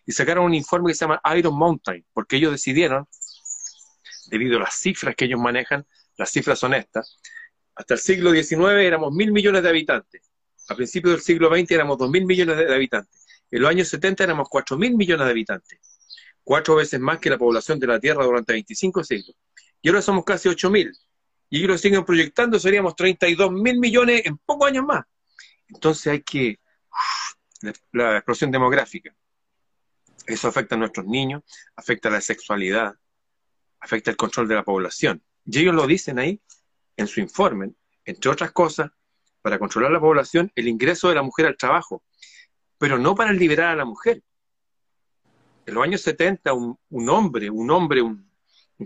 Y 0.06 0.12
sacaron 0.12 0.46
un 0.46 0.54
informe 0.54 0.92
que 0.92 0.96
se 0.96 1.06
llama 1.06 1.22
Iron 1.38 1.58
Mountain, 1.58 2.06
porque 2.14 2.36
ellos 2.38 2.52
decidieron, 2.52 3.08
debido 4.28 4.58
a 4.58 4.62
las 4.62 4.76
cifras 4.76 5.16
que 5.16 5.26
ellos 5.26 5.40
manejan, 5.40 5.86
las 6.18 6.30
cifras 6.30 6.60
son 6.60 6.74
estas, 6.74 7.20
hasta 7.76 7.96
el 7.96 8.00
siglo 8.00 8.32
XIX 8.32 8.82
éramos 8.82 9.14
mil 9.14 9.32
millones 9.32 9.64
de 9.64 9.70
habitantes. 9.70 10.30
A 10.70 10.76
principios 10.76 11.14
del 11.14 11.22
siglo 11.22 11.50
XX 11.54 11.72
éramos 11.72 11.98
dos 11.98 12.10
mil 12.10 12.26
millones 12.26 12.58
de 12.58 12.74
habitantes. 12.74 13.26
En 13.50 13.62
los 13.62 13.70
años 13.70 13.88
70 13.90 14.24
éramos 14.24 14.48
cuatro 14.50 14.78
mil 14.78 14.96
millones 14.96 15.26
de 15.26 15.32
habitantes. 15.32 15.80
Cuatro 16.44 16.76
veces 16.76 17.00
más 17.00 17.20
que 17.20 17.30
la 17.30 17.38
población 17.38 17.80
de 17.80 17.88
la 17.88 18.00
Tierra 18.00 18.26
durante 18.26 18.54
25 18.54 19.04
siglos. 19.04 19.36
Y 19.82 19.90
ahora 19.90 20.02
somos 20.02 20.24
casi 20.24 20.50
ocho 20.50 20.70
mil. 20.70 20.92
Y 21.54 21.58
ellos 21.58 21.70
lo 21.70 21.78
siguen 21.78 22.04
proyectando, 22.04 22.60
seríamos 22.60 22.96
32 22.96 23.52
mil 23.52 23.78
millones 23.78 24.24
en 24.26 24.40
pocos 24.40 24.70
años 24.70 24.86
más. 24.86 25.06
Entonces 25.68 26.08
hay 26.08 26.24
que... 26.24 26.60
la 27.92 28.18
explosión 28.18 28.50
demográfica. 28.50 29.16
Eso 30.26 30.48
afecta 30.48 30.74
a 30.74 30.80
nuestros 30.80 31.06
niños, 31.06 31.44
afecta 31.76 32.10
a 32.10 32.14
la 32.14 32.22
sexualidad, 32.22 32.96
afecta 33.80 34.10
el 34.10 34.18
control 34.18 34.48
de 34.48 34.56
la 34.56 34.64
población. 34.64 35.24
Y 35.46 35.60
ellos 35.60 35.76
lo 35.76 35.86
dicen 35.86 36.18
ahí, 36.18 36.42
en 36.98 37.06
su 37.06 37.20
informe, 37.20 37.76
entre 38.04 38.32
otras 38.32 38.52
cosas, 38.52 38.90
para 39.44 39.60
controlar 39.60 39.92
la 39.92 40.00
población 40.00 40.52
el 40.56 40.68
ingreso 40.68 41.10
de 41.10 41.16
la 41.16 41.22
mujer 41.22 41.46
al 41.46 41.56
trabajo, 41.56 42.04
pero 42.80 42.98
no 42.98 43.14
para 43.14 43.32
liberar 43.32 43.74
a 43.74 43.76
la 43.76 43.86
mujer. 43.86 44.24
En 45.68 45.76
los 45.76 45.84
años 45.84 46.02
70, 46.02 46.52
un, 46.52 47.10
hombre, 47.10 47.52
un 47.52 47.70
hombre, 47.70 48.02
un, 48.02 48.28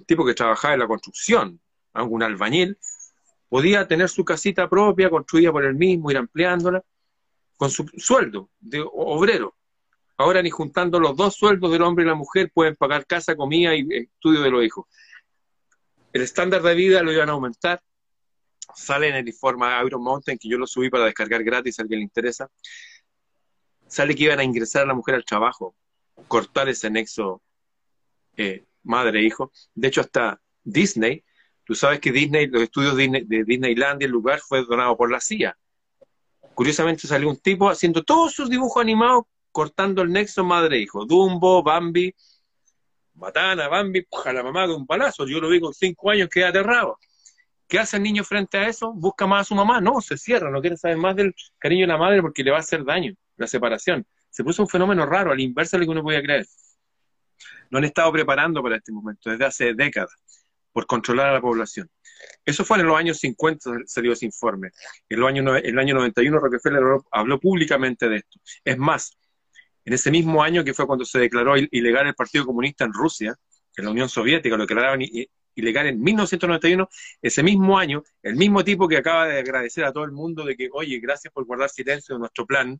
tipo 0.05 0.25
que 0.25 0.33
trabajaba 0.33 0.73
en 0.73 0.81
la 0.81 0.87
construcción, 0.87 1.61
un 2.03 2.23
albañil, 2.23 2.77
podía 3.49 3.87
tener 3.87 4.09
su 4.09 4.25
casita 4.25 4.69
propia, 4.69 5.09
construida 5.09 5.51
por 5.51 5.65
él 5.65 5.75
mismo, 5.75 6.11
ir 6.11 6.17
ampliándola, 6.17 6.83
con 7.55 7.71
su 7.71 7.85
sueldo 7.97 8.49
de 8.59 8.83
obrero. 8.85 9.55
Ahora 10.17 10.41
ni 10.41 10.49
juntando 10.49 10.99
los 10.99 11.15
dos 11.15 11.35
sueldos 11.35 11.71
del 11.71 11.83
hombre 11.83 12.03
y 12.03 12.07
la 12.07 12.15
mujer 12.15 12.51
pueden 12.53 12.75
pagar 12.75 13.05
casa, 13.05 13.35
comida 13.35 13.75
y 13.75 13.87
estudio 13.91 14.41
de 14.41 14.49
los 14.49 14.63
hijos. 14.63 14.85
El 16.11 16.23
estándar 16.23 16.61
de 16.61 16.73
vida 16.73 17.03
lo 17.03 17.11
iban 17.11 17.29
a 17.29 17.33
aumentar. 17.33 17.81
Sale 18.75 19.09
en 19.09 19.15
el 19.15 19.27
informe 19.27 19.67
Iron 19.85 20.01
Mountain, 20.03 20.37
que 20.37 20.49
yo 20.49 20.57
lo 20.57 20.65
subí 20.65 20.89
para 20.89 21.05
descargar 21.05 21.43
gratis 21.43 21.77
a 21.77 21.83
alguien 21.83 21.99
le 21.99 22.03
interesa. 22.03 22.49
Sale 23.87 24.15
que 24.15 24.23
iban 24.23 24.39
a 24.39 24.43
ingresar 24.43 24.83
a 24.83 24.87
la 24.87 24.93
mujer 24.93 25.15
al 25.15 25.23
trabajo, 25.23 25.75
cortar 26.27 26.67
ese 26.69 26.89
nexo 26.89 27.41
eh, 28.35 28.65
madre-hijo. 28.83 29.51
De 29.73 29.87
hecho, 29.87 30.01
hasta 30.01 30.41
Disney, 30.63 31.23
tú 31.67 31.75
sabes 31.75 31.99
que 31.99 32.13
Disney, 32.13 32.47
los 32.47 32.61
estudios 32.63 32.95
de 32.95 33.43
Disneylandia, 33.45 34.05
el 34.05 34.11
lugar 34.11 34.39
fue 34.39 34.63
donado 34.63 34.95
por 34.95 35.11
la 35.11 35.19
CIA. 35.19 35.55
Curiosamente 36.53 37.07
salió 37.07 37.29
un 37.29 37.37
tipo 37.37 37.69
haciendo 37.69 38.03
todos 38.03 38.33
sus 38.33 38.49
dibujos 38.49 38.81
animados, 38.81 39.25
cortando 39.51 40.01
el 40.01 40.09
nexo 40.09 40.45
madre-hijo. 40.45 41.05
Dumbo, 41.05 41.61
Bambi, 41.61 42.15
Matana, 43.15 43.67
Bambi, 43.67 44.07
a 44.25 44.33
la 44.33 44.43
mamá 44.43 44.65
con 44.65 44.77
un 44.77 44.87
palazo. 44.87 45.27
Yo 45.27 45.41
lo 45.41 45.49
vi 45.49 45.59
con 45.59 45.73
cinco 45.73 46.09
años, 46.09 46.29
queda 46.29 46.49
aterrado. 46.49 46.97
¿Qué 47.67 47.79
hace 47.79 47.97
el 47.97 48.03
niño 48.03 48.23
frente 48.23 48.57
a 48.57 48.69
eso? 48.69 48.93
¿Busca 48.93 49.27
más 49.27 49.41
a 49.41 49.43
su 49.43 49.55
mamá? 49.55 49.81
No, 49.81 49.99
se 49.99 50.17
cierra, 50.17 50.49
no 50.49 50.61
quiere 50.61 50.77
saber 50.77 50.95
más 50.95 51.17
del 51.17 51.35
cariño 51.59 51.81
de 51.81 51.87
la 51.87 51.97
madre 51.97 52.21
porque 52.21 52.45
le 52.45 52.51
va 52.51 52.57
a 52.57 52.61
hacer 52.61 52.85
daño, 52.85 53.13
la 53.35 53.45
separación. 53.45 54.07
Se 54.29 54.41
puso 54.41 54.61
un 54.61 54.69
fenómeno 54.69 55.05
raro, 55.05 55.33
al 55.33 55.39
inverso 55.41 55.75
de 55.75 55.81
lo 55.81 55.87
que 55.87 55.91
uno 55.91 56.03
podía 56.03 56.21
creer. 56.21 56.47
No 57.69 57.79
han 57.79 57.83
estado 57.83 58.09
preparando 58.13 58.63
para 58.63 58.77
este 58.77 58.93
momento 58.93 59.29
desde 59.29 59.45
hace 59.45 59.73
décadas 59.73 60.15
por 60.77 60.85
controlar 60.85 61.29
a 61.29 61.33
la 61.33 61.41
población. 61.41 61.89
Eso 62.45 62.63
fue 62.63 62.77
en 62.77 62.85
los 62.85 62.95
años 62.95 63.17
50, 63.17 63.79
salió 63.87 64.13
ese 64.13 64.27
informe. 64.27 64.69
En, 65.09 65.19
los 65.19 65.27
años, 65.27 65.59
el 65.63 65.79
año 65.79 65.95
91 65.95 66.37
Rockefeller 66.37 66.83
habló 67.09 67.39
públicamente 67.39 68.07
de 68.07 68.17
esto. 68.17 68.39
Es 68.63 68.77
más, 68.77 69.17
en 69.85 69.93
ese 69.93 70.11
mismo 70.11 70.43
año 70.43 70.63
que 70.63 70.75
fue 70.75 70.85
cuando 70.85 71.03
se 71.03 71.17
declaró 71.17 71.57
ilegal 71.57 72.05
el 72.05 72.13
Partido 72.13 72.45
Comunista 72.45 72.85
en 72.85 72.93
Rusia, 72.93 73.35
en 73.75 73.85
la 73.85 73.89
Unión 73.89 74.07
Soviética, 74.07 74.55
lo 74.55 74.67
declararon 74.67 75.01
ilegal 75.55 75.87
en 75.87 75.99
1991, 75.99 76.87
ese 77.23 77.41
mismo 77.41 77.79
año, 77.79 78.03
el 78.21 78.35
mismo 78.35 78.63
tipo 78.63 78.87
que 78.87 78.97
acaba 78.97 79.25
de 79.25 79.39
agradecer 79.39 79.83
a 79.83 79.91
todo 79.91 80.03
el 80.03 80.11
mundo 80.11 80.45
de 80.45 80.55
que, 80.55 80.69
oye, 80.73 80.99
gracias 80.99 81.33
por 81.33 81.43
guardar 81.45 81.71
silencio 81.71 82.13
de 82.13 82.19
nuestro 82.19 82.45
plan, 82.45 82.79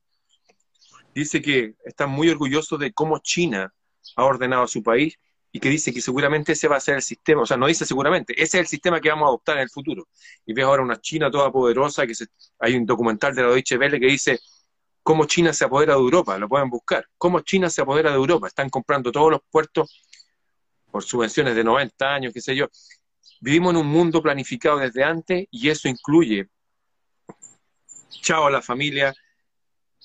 dice 1.15 1.41
que 1.41 1.73
está 1.83 2.05
muy 2.05 2.29
orgulloso 2.29 2.77
de 2.77 2.93
cómo 2.93 3.17
China 3.23 3.73
ha 4.15 4.23
ordenado 4.23 4.65
a 4.65 4.67
su 4.67 4.83
país 4.83 5.17
y 5.51 5.59
que 5.59 5.69
dice 5.69 5.93
que 5.93 6.01
seguramente 6.01 6.51
ese 6.51 6.67
va 6.67 6.77
a 6.77 6.79
ser 6.79 6.95
el 6.95 7.01
sistema, 7.01 7.41
o 7.41 7.45
sea, 7.45 7.57
no 7.57 7.67
dice 7.67 7.85
seguramente, 7.85 8.33
ese 8.33 8.57
es 8.57 8.61
el 8.61 8.67
sistema 8.67 8.99
que 8.99 9.09
vamos 9.09 9.25
a 9.25 9.27
adoptar 9.29 9.57
en 9.57 9.63
el 9.63 9.69
futuro. 9.69 10.07
Y 10.45 10.53
ves 10.53 10.65
ahora 10.65 10.83
una 10.83 10.99
China 10.99 11.31
toda 11.31 11.51
poderosa, 11.51 12.05
que 12.05 12.13
hay 12.59 12.75
un 12.75 12.85
documental 12.85 13.33
de 13.33 13.43
la 13.43 13.49
Deutsche 13.49 13.77
Welle 13.77 13.99
que 13.99 14.07
dice 14.07 14.39
cómo 15.01 15.25
China 15.25 15.53
se 15.53 15.63
apodera 15.63 15.93
de 15.93 15.99
Europa, 15.99 16.37
lo 16.37 16.49
pueden 16.49 16.69
buscar, 16.69 17.07
cómo 17.17 17.39
China 17.39 17.69
se 17.69 17.81
apodera 17.81 18.09
de 18.09 18.17
Europa, 18.17 18.47
están 18.47 18.69
comprando 18.69 19.11
todos 19.11 19.31
los 19.31 19.39
puertos 19.49 20.03
por 20.91 21.03
subvenciones 21.03 21.55
de 21.55 21.63
90 21.63 22.13
años, 22.13 22.33
qué 22.33 22.41
sé 22.41 22.55
yo. 22.55 22.67
Vivimos 23.39 23.71
en 23.71 23.77
un 23.77 23.87
mundo 23.87 24.21
planificado 24.21 24.79
desde 24.79 25.03
antes 25.03 25.47
y 25.49 25.69
eso 25.69 25.87
incluye, 25.87 26.49
chao 28.21 28.47
a 28.47 28.51
la 28.51 28.61
familia, 28.61 29.13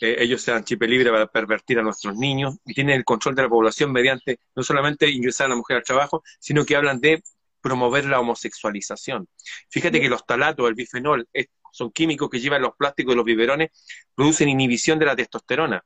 eh, 0.05 0.17
ellos 0.19 0.43
sean 0.43 0.65
chipe 0.65 0.89
libre 0.89 1.13
para 1.13 1.29
pervertir 1.29 1.79
a 1.79 1.83
nuestros 1.83 2.17
niños 2.17 2.57
y 2.65 2.75
tienen 2.75 2.97
el 2.97 3.05
control 3.05 3.37
de 3.37 3.43
la 3.43 3.49
población 3.49 3.93
mediante 3.93 4.41
no 4.57 4.65
solamente 4.65 5.09
ingresar 5.09 5.47
a 5.47 5.51
la 5.51 5.55
mujer 5.55 5.77
al 5.77 5.85
trabajo, 5.85 6.25
sino 6.41 6.65
que 6.65 6.75
hablan 6.75 7.01
de 7.01 7.23
promover 7.61 8.07
la 8.07 8.19
homosexualización. 8.19 9.29
Fíjate 9.71 10.01
que 10.01 10.09
los 10.09 10.27
talatos, 10.27 10.69
el 10.69 10.75
bifenol, 10.75 11.29
son 11.71 11.93
químicos 11.93 12.29
que 12.29 12.41
llevan 12.41 12.63
los 12.63 12.75
plásticos 12.77 13.15
y 13.15 13.17
los 13.17 13.25
biberones, 13.25 13.71
producen 14.17 14.49
inhibición 14.49 14.99
de 14.99 15.07
la 15.07 15.15
testosterona. 15.15 15.85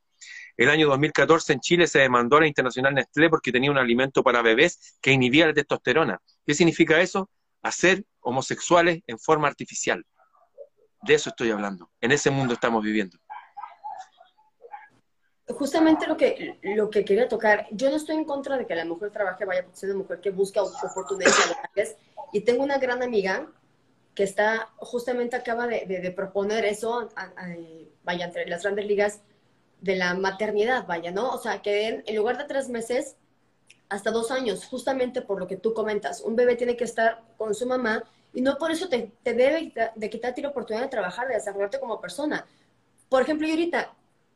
El 0.56 0.70
año 0.70 0.88
2014 0.88 1.52
en 1.52 1.61
Chile 1.61 1.87
se 1.87 1.99
demandó 1.99 2.38
a 2.38 2.40
la 2.40 2.46
Internacional 2.46 2.94
Nestlé 2.94 3.28
porque 3.28 3.52
tenía 3.52 3.70
un 3.70 3.76
alimento 3.76 4.23
para 4.23 4.40
bebés 4.40 4.96
que 5.02 5.12
inhibía 5.12 5.46
la 5.46 5.52
testosterona. 5.52 6.23
¿Qué 6.46 6.54
significa 6.54 7.02
eso? 7.02 7.28
Hacer 7.62 8.02
homosexuales 8.20 9.02
en 9.06 9.18
forma 9.18 9.46
artificial. 9.46 10.06
De 11.02 11.12
eso 11.12 11.28
estoy 11.28 11.50
hablando. 11.50 11.90
En 12.00 12.12
ese 12.12 12.30
mundo 12.30 12.54
estamos 12.54 12.82
viviendo. 12.82 13.18
Justamente 15.48 16.06
lo 16.08 16.16
que, 16.16 16.58
lo 16.62 16.90
que 16.90 17.04
quería 17.04 17.28
tocar, 17.28 17.68
yo 17.70 17.88
no 17.88 17.96
estoy 17.96 18.16
en 18.16 18.24
contra 18.24 18.58
de 18.58 18.66
que 18.66 18.74
la 18.74 18.84
mujer 18.84 19.12
trabaje, 19.12 19.44
vaya 19.44 19.64
por 19.64 19.76
ser 19.76 19.90
una 19.90 19.98
mujer 19.98 20.20
que 20.20 20.30
busca 20.30 20.62
oportunidades 20.62 21.96
y 22.32 22.40
tengo 22.40 22.64
una 22.64 22.78
gran 22.78 23.02
amiga 23.02 23.48
que 24.16 24.24
está, 24.24 24.70
justamente 24.78 25.36
acaba 25.36 25.66
de, 25.66 26.12
proponer 26.16 26.64
eso, 26.64 27.10
vaya, 28.02 28.24
entre 28.24 28.46
las 28.46 28.62
grandes 28.62 28.86
ligas 28.86 29.20
de 29.80 29.94
la 29.94 30.14
maternidad, 30.14 30.86
vaya, 30.86 31.10
¿no? 31.10 31.30
O 31.30 31.38
sea, 31.38 31.60
que 31.60 32.02
en, 32.04 32.16
lugar 32.16 32.38
de 32.38 32.44
tres 32.44 32.68
meses, 32.68 33.16
hasta 33.88 34.10
dos 34.10 34.30
años, 34.30 34.64
justamente 34.64 35.20
por 35.20 35.38
lo 35.38 35.46
que 35.46 35.58
tú 35.58 35.74
comentas, 35.74 36.22
un 36.22 36.34
bebé 36.34 36.56
tiene 36.56 36.76
que 36.76 36.84
estar 36.84 37.22
con 37.36 37.54
su 37.54 37.66
mamá 37.66 38.02
y 38.32 38.40
no 38.40 38.56
por 38.56 38.70
eso 38.70 38.88
te, 38.88 39.12
debe 39.22 39.72
de 39.94 40.10
quitarte 40.10 40.42
la 40.42 40.48
oportunidad 40.48 40.84
de 40.84 40.90
trabajar, 40.90 41.28
de 41.28 41.34
desarrollarte 41.34 41.78
como 41.78 42.00
persona. 42.00 42.46
Por 43.10 43.22
ejemplo, 43.22 43.46
yo 43.46 43.52
ahorita, 43.52 43.94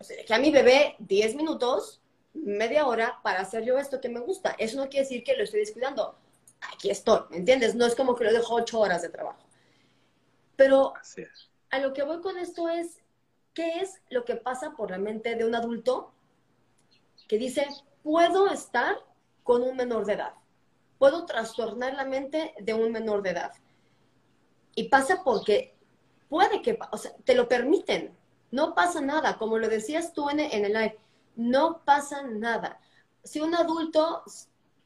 que 0.08 0.34
a 0.34 0.38
mi 0.38 0.50
bebé 0.50 0.96
10 0.98 1.34
minutos, 1.34 2.00
media 2.32 2.86
hora 2.86 3.20
para 3.22 3.40
hacer 3.40 3.64
yo 3.64 3.78
esto 3.78 4.00
que 4.00 4.08
me 4.08 4.20
gusta. 4.20 4.54
Eso 4.58 4.78
no 4.78 4.88
quiere 4.88 5.04
decir 5.04 5.22
que 5.22 5.36
lo 5.36 5.44
estoy 5.44 5.60
descuidando. 5.60 6.16
Aquí 6.72 6.90
estoy, 6.90 7.20
¿me 7.30 7.38
entiendes? 7.38 7.74
No 7.74 7.86
es 7.86 7.94
como 7.94 8.14
que 8.14 8.24
lo 8.24 8.32
dejo 8.32 8.54
ocho 8.54 8.80
horas 8.80 9.02
de 9.02 9.08
trabajo. 9.08 9.44
Pero 10.56 10.92
a 11.70 11.78
lo 11.78 11.92
que 11.92 12.02
voy 12.02 12.20
con 12.20 12.36
esto 12.36 12.68
es, 12.68 12.98
¿qué 13.54 13.80
es 13.80 14.00
lo 14.10 14.24
que 14.24 14.36
pasa 14.36 14.72
por 14.76 14.90
la 14.90 14.98
mente 14.98 15.34
de 15.36 15.44
un 15.44 15.54
adulto 15.54 16.12
que 17.28 17.38
dice, 17.38 17.66
puedo 18.02 18.50
estar 18.50 18.96
con 19.42 19.62
un 19.62 19.76
menor 19.76 20.04
de 20.04 20.14
edad? 20.14 20.34
Puedo 20.98 21.24
trastornar 21.24 21.94
la 21.94 22.04
mente 22.04 22.54
de 22.58 22.74
un 22.74 22.92
menor 22.92 23.22
de 23.22 23.30
edad. 23.30 23.52
Y 24.74 24.88
pasa 24.88 25.22
porque 25.24 25.74
puede 26.28 26.60
que, 26.62 26.78
o 26.92 26.96
sea, 26.98 27.12
te 27.24 27.34
lo 27.34 27.48
permiten. 27.48 28.16
No 28.50 28.74
pasa 28.74 29.00
nada, 29.00 29.38
como 29.38 29.58
lo 29.58 29.68
decías 29.68 30.12
tú 30.12 30.28
en, 30.30 30.40
el 30.40 30.72
live, 30.72 30.98
no 31.36 31.82
pasa 31.84 32.22
nada. 32.22 32.80
Si 33.22 33.40
un 33.40 33.54
adulto 33.54 34.22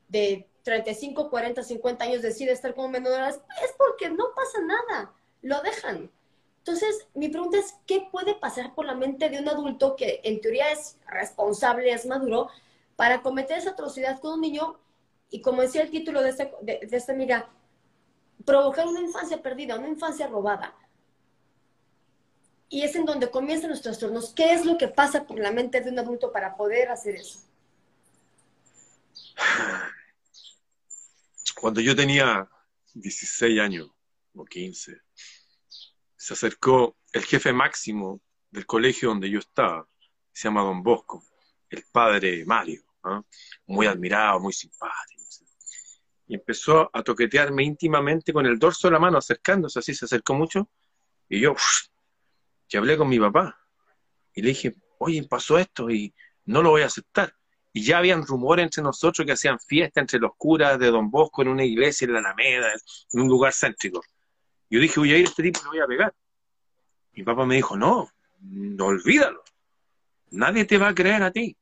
de 0.09 0.49
35, 0.63 1.31
40, 1.31 1.63
50 1.63 2.05
años 2.05 2.23
decide 2.23 2.53
estar 2.53 2.75
con 2.75 2.91
menor 2.91 3.13
de 3.13 3.29
es 3.29 3.75
porque 3.79 4.11
no 4.11 4.27
pasa 4.35 4.61
nada 4.61 5.13
lo 5.45 5.61
dejan. 5.61 6.11
Entonces, 6.59 7.07
mi 7.15 7.29
pregunta 7.29 7.59
es, 7.59 7.75
¿qué 7.87 8.09
puede 8.11 8.35
pasar 8.35 8.75
por 8.75 8.87
la 8.87 8.95
mente 8.95 9.29
de 9.29 9.39
un 9.39 9.49
adulto 9.49 9.95
que 9.97 10.21
en 10.25 10.41
teoría 10.41 10.73
es 10.73 10.97
responsable, 11.07 11.93
es 11.93 12.07
maduro, 12.07 12.49
para 12.97 13.21
cometer 13.23 13.59
esa 13.59 13.71
atrocidad 13.71 14.19
con 14.19 14.35
un 14.35 14.41
niño 14.41 14.79
y, 15.29 15.43
como 15.43 15.61
decía 15.61 15.83
el 15.83 15.91
título 15.91 16.23
de, 16.23 16.31
este, 16.31 16.51
de, 16.63 16.89
esta 16.91 17.13
amiga, 17.13 17.51
provocar 18.47 18.87
una 18.87 19.01
infancia 19.01 19.43
perdida, 19.43 19.77
una 19.77 19.89
infancia 19.89 20.27
robada? 20.27 20.75
Y 22.69 22.83
es 22.83 22.97
en 22.97 23.05
donde 23.05 23.31
comienzan 23.31 23.71
los 23.71 23.83
trastornos. 23.83 24.33
¿Qué 24.35 24.53
es 24.53 24.65
lo 24.65 24.79
que 24.79 24.89
pasa 24.89 25.27
por 25.27 25.39
la 25.39 25.53
mente 25.53 25.81
de 25.81 25.91
un 25.91 25.99
adulto 25.99 26.33
para 26.33 26.57
poder 26.57 26.91
hacer 26.91 27.17
eso? 27.17 27.41
Cuando 31.61 31.81
yo 31.81 31.95
tenía 31.95 32.49
16 32.95 33.61
años 33.61 33.91
o 34.35 34.45
15, 34.45 35.01
se 36.17 36.33
acercó 36.33 36.97
el 37.13 37.25
jefe 37.25 37.53
máximo 37.53 38.21
del 38.51 38.67
colegio 38.67 39.11
donde 39.11 39.29
yo 39.29 39.41
estaba, 39.41 39.87
se 40.33 40.49
llama 40.49 40.63
Don 40.63 40.83
Bosco, 40.83 41.23
el 41.69 41.85
padre 41.93 42.45
Mario, 42.45 42.83
¿ah? 43.03 43.23
muy 43.67 43.87
admirado, 43.87 44.41
muy 44.41 44.53
simpático. 44.53 45.23
Y 46.27 46.35
empezó 46.35 46.91
a 46.93 47.03
toquetearme 47.03 47.65
íntimamente 47.65 48.33
con 48.33 48.47
el 48.47 48.59
dorso 48.59 48.89
de 48.89 48.93
la 48.93 48.99
mano, 48.99 49.19
acercándose 49.19 49.79
así, 49.79 49.95
se 49.95 50.07
acercó 50.07 50.35
mucho, 50.35 50.71
y 51.29 51.41
yo, 51.41 51.55
hablé 52.79 52.97
con 52.97 53.09
mi 53.09 53.19
papá, 53.19 53.59
y 54.35 54.43
le 54.43 54.49
dije, 54.49 54.75
oye, 54.99 55.23
pasó 55.25 55.59
esto 55.59 55.91
y 55.91 56.15
no 56.47 56.63
lo 56.63 56.71
voy 56.71 56.83
a 56.83 56.87
aceptar. 56.87 57.35
Y 57.73 57.83
ya 57.83 57.99
habían 57.99 58.27
rumores 58.27 58.65
entre 58.65 58.83
nosotros 58.83 59.27
que 59.27 59.33
hacían 59.33 59.59
fiesta 59.59 60.01
entre 60.01 60.19
los 60.21 60.33
curas 60.37 60.79
de 60.79 60.91
Don 60.91 61.11
Bosco 61.11 61.43
en 61.43 61.49
una 61.49 61.65
iglesia 61.65 62.07
en 62.07 62.13
la 62.13 62.21
Alameda, 62.21 62.73
en 63.13 63.21
un 63.21 63.29
lugar 63.29 63.53
céntrico. 63.53 64.01
Yo 64.71 64.81
dije, 64.81 65.01
voy 65.01 65.13
a 65.13 65.19
ir 65.19 65.27
a 65.27 65.29
este 65.29 65.43
tipo 65.43 65.61
y 65.65 65.69
voy 65.69 65.81
a 65.81 65.87
pegar. 65.87 66.15
Mi 67.13 67.23
papá 67.23 67.47
me 67.47 67.57
dijo, 67.57 67.77
no, 67.77 68.09
no 68.41 68.87
olvídalo. 68.87 69.43
Nadie 70.31 70.65
te 70.65 70.79
va 70.79 70.89
a 70.89 70.95
creer 70.95 71.23
a 71.23 71.31
ti. 71.31 71.57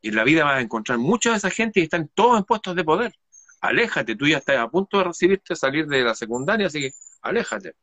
Y 0.00 0.08
en 0.08 0.16
la 0.16 0.24
vida 0.24 0.44
vas 0.44 0.58
a 0.58 0.60
encontrar 0.60 0.98
mucha 0.98 1.30
de 1.30 1.38
esa 1.38 1.50
gente 1.50 1.80
y 1.80 1.84
están 1.84 2.08
todos 2.14 2.38
en 2.38 2.44
puestos 2.44 2.74
de 2.76 2.84
poder. 2.84 3.12
Aléjate, 3.60 4.14
tú 4.14 4.26
ya 4.26 4.38
estás 4.38 4.58
a 4.58 4.68
punto 4.68 4.98
de 4.98 5.04
recibirte, 5.04 5.56
salir 5.56 5.86
de 5.86 6.02
la 6.02 6.14
secundaria, 6.14 6.68
así 6.68 6.80
que 6.80 6.92
aléjate. 7.22 7.74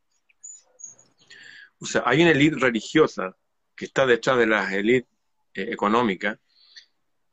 O 1.80 1.86
sea, 1.86 2.04
hay 2.06 2.22
una 2.22 2.32
élite 2.32 2.58
religiosa 2.58 3.36
que 3.76 3.86
está 3.86 4.06
detrás 4.06 4.38
de 4.38 4.48
las 4.48 4.72
élites 4.72 5.10
eh, 5.54 5.70
económicas, 5.72 6.40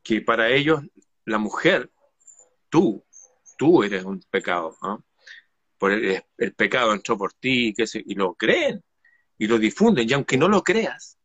que 0.01 0.21
para 0.21 0.49
ellos 0.49 0.81
la 1.25 1.37
mujer, 1.37 1.89
tú, 2.69 3.03
tú 3.57 3.83
eres 3.83 4.03
un 4.03 4.21
pecado, 4.29 4.75
¿no? 4.81 5.05
Por 5.77 5.91
el, 5.91 6.23
pecado 6.55 6.93
entró 6.93 7.17
por 7.17 7.33
ti, 7.33 7.73
y 7.77 8.15
lo 8.15 8.35
creen, 8.35 8.83
y 9.37 9.47
lo 9.47 9.57
difunden, 9.57 10.09
y 10.09 10.13
aunque 10.13 10.37
no 10.37 10.47
lo 10.47 10.63
creas, 10.63 11.17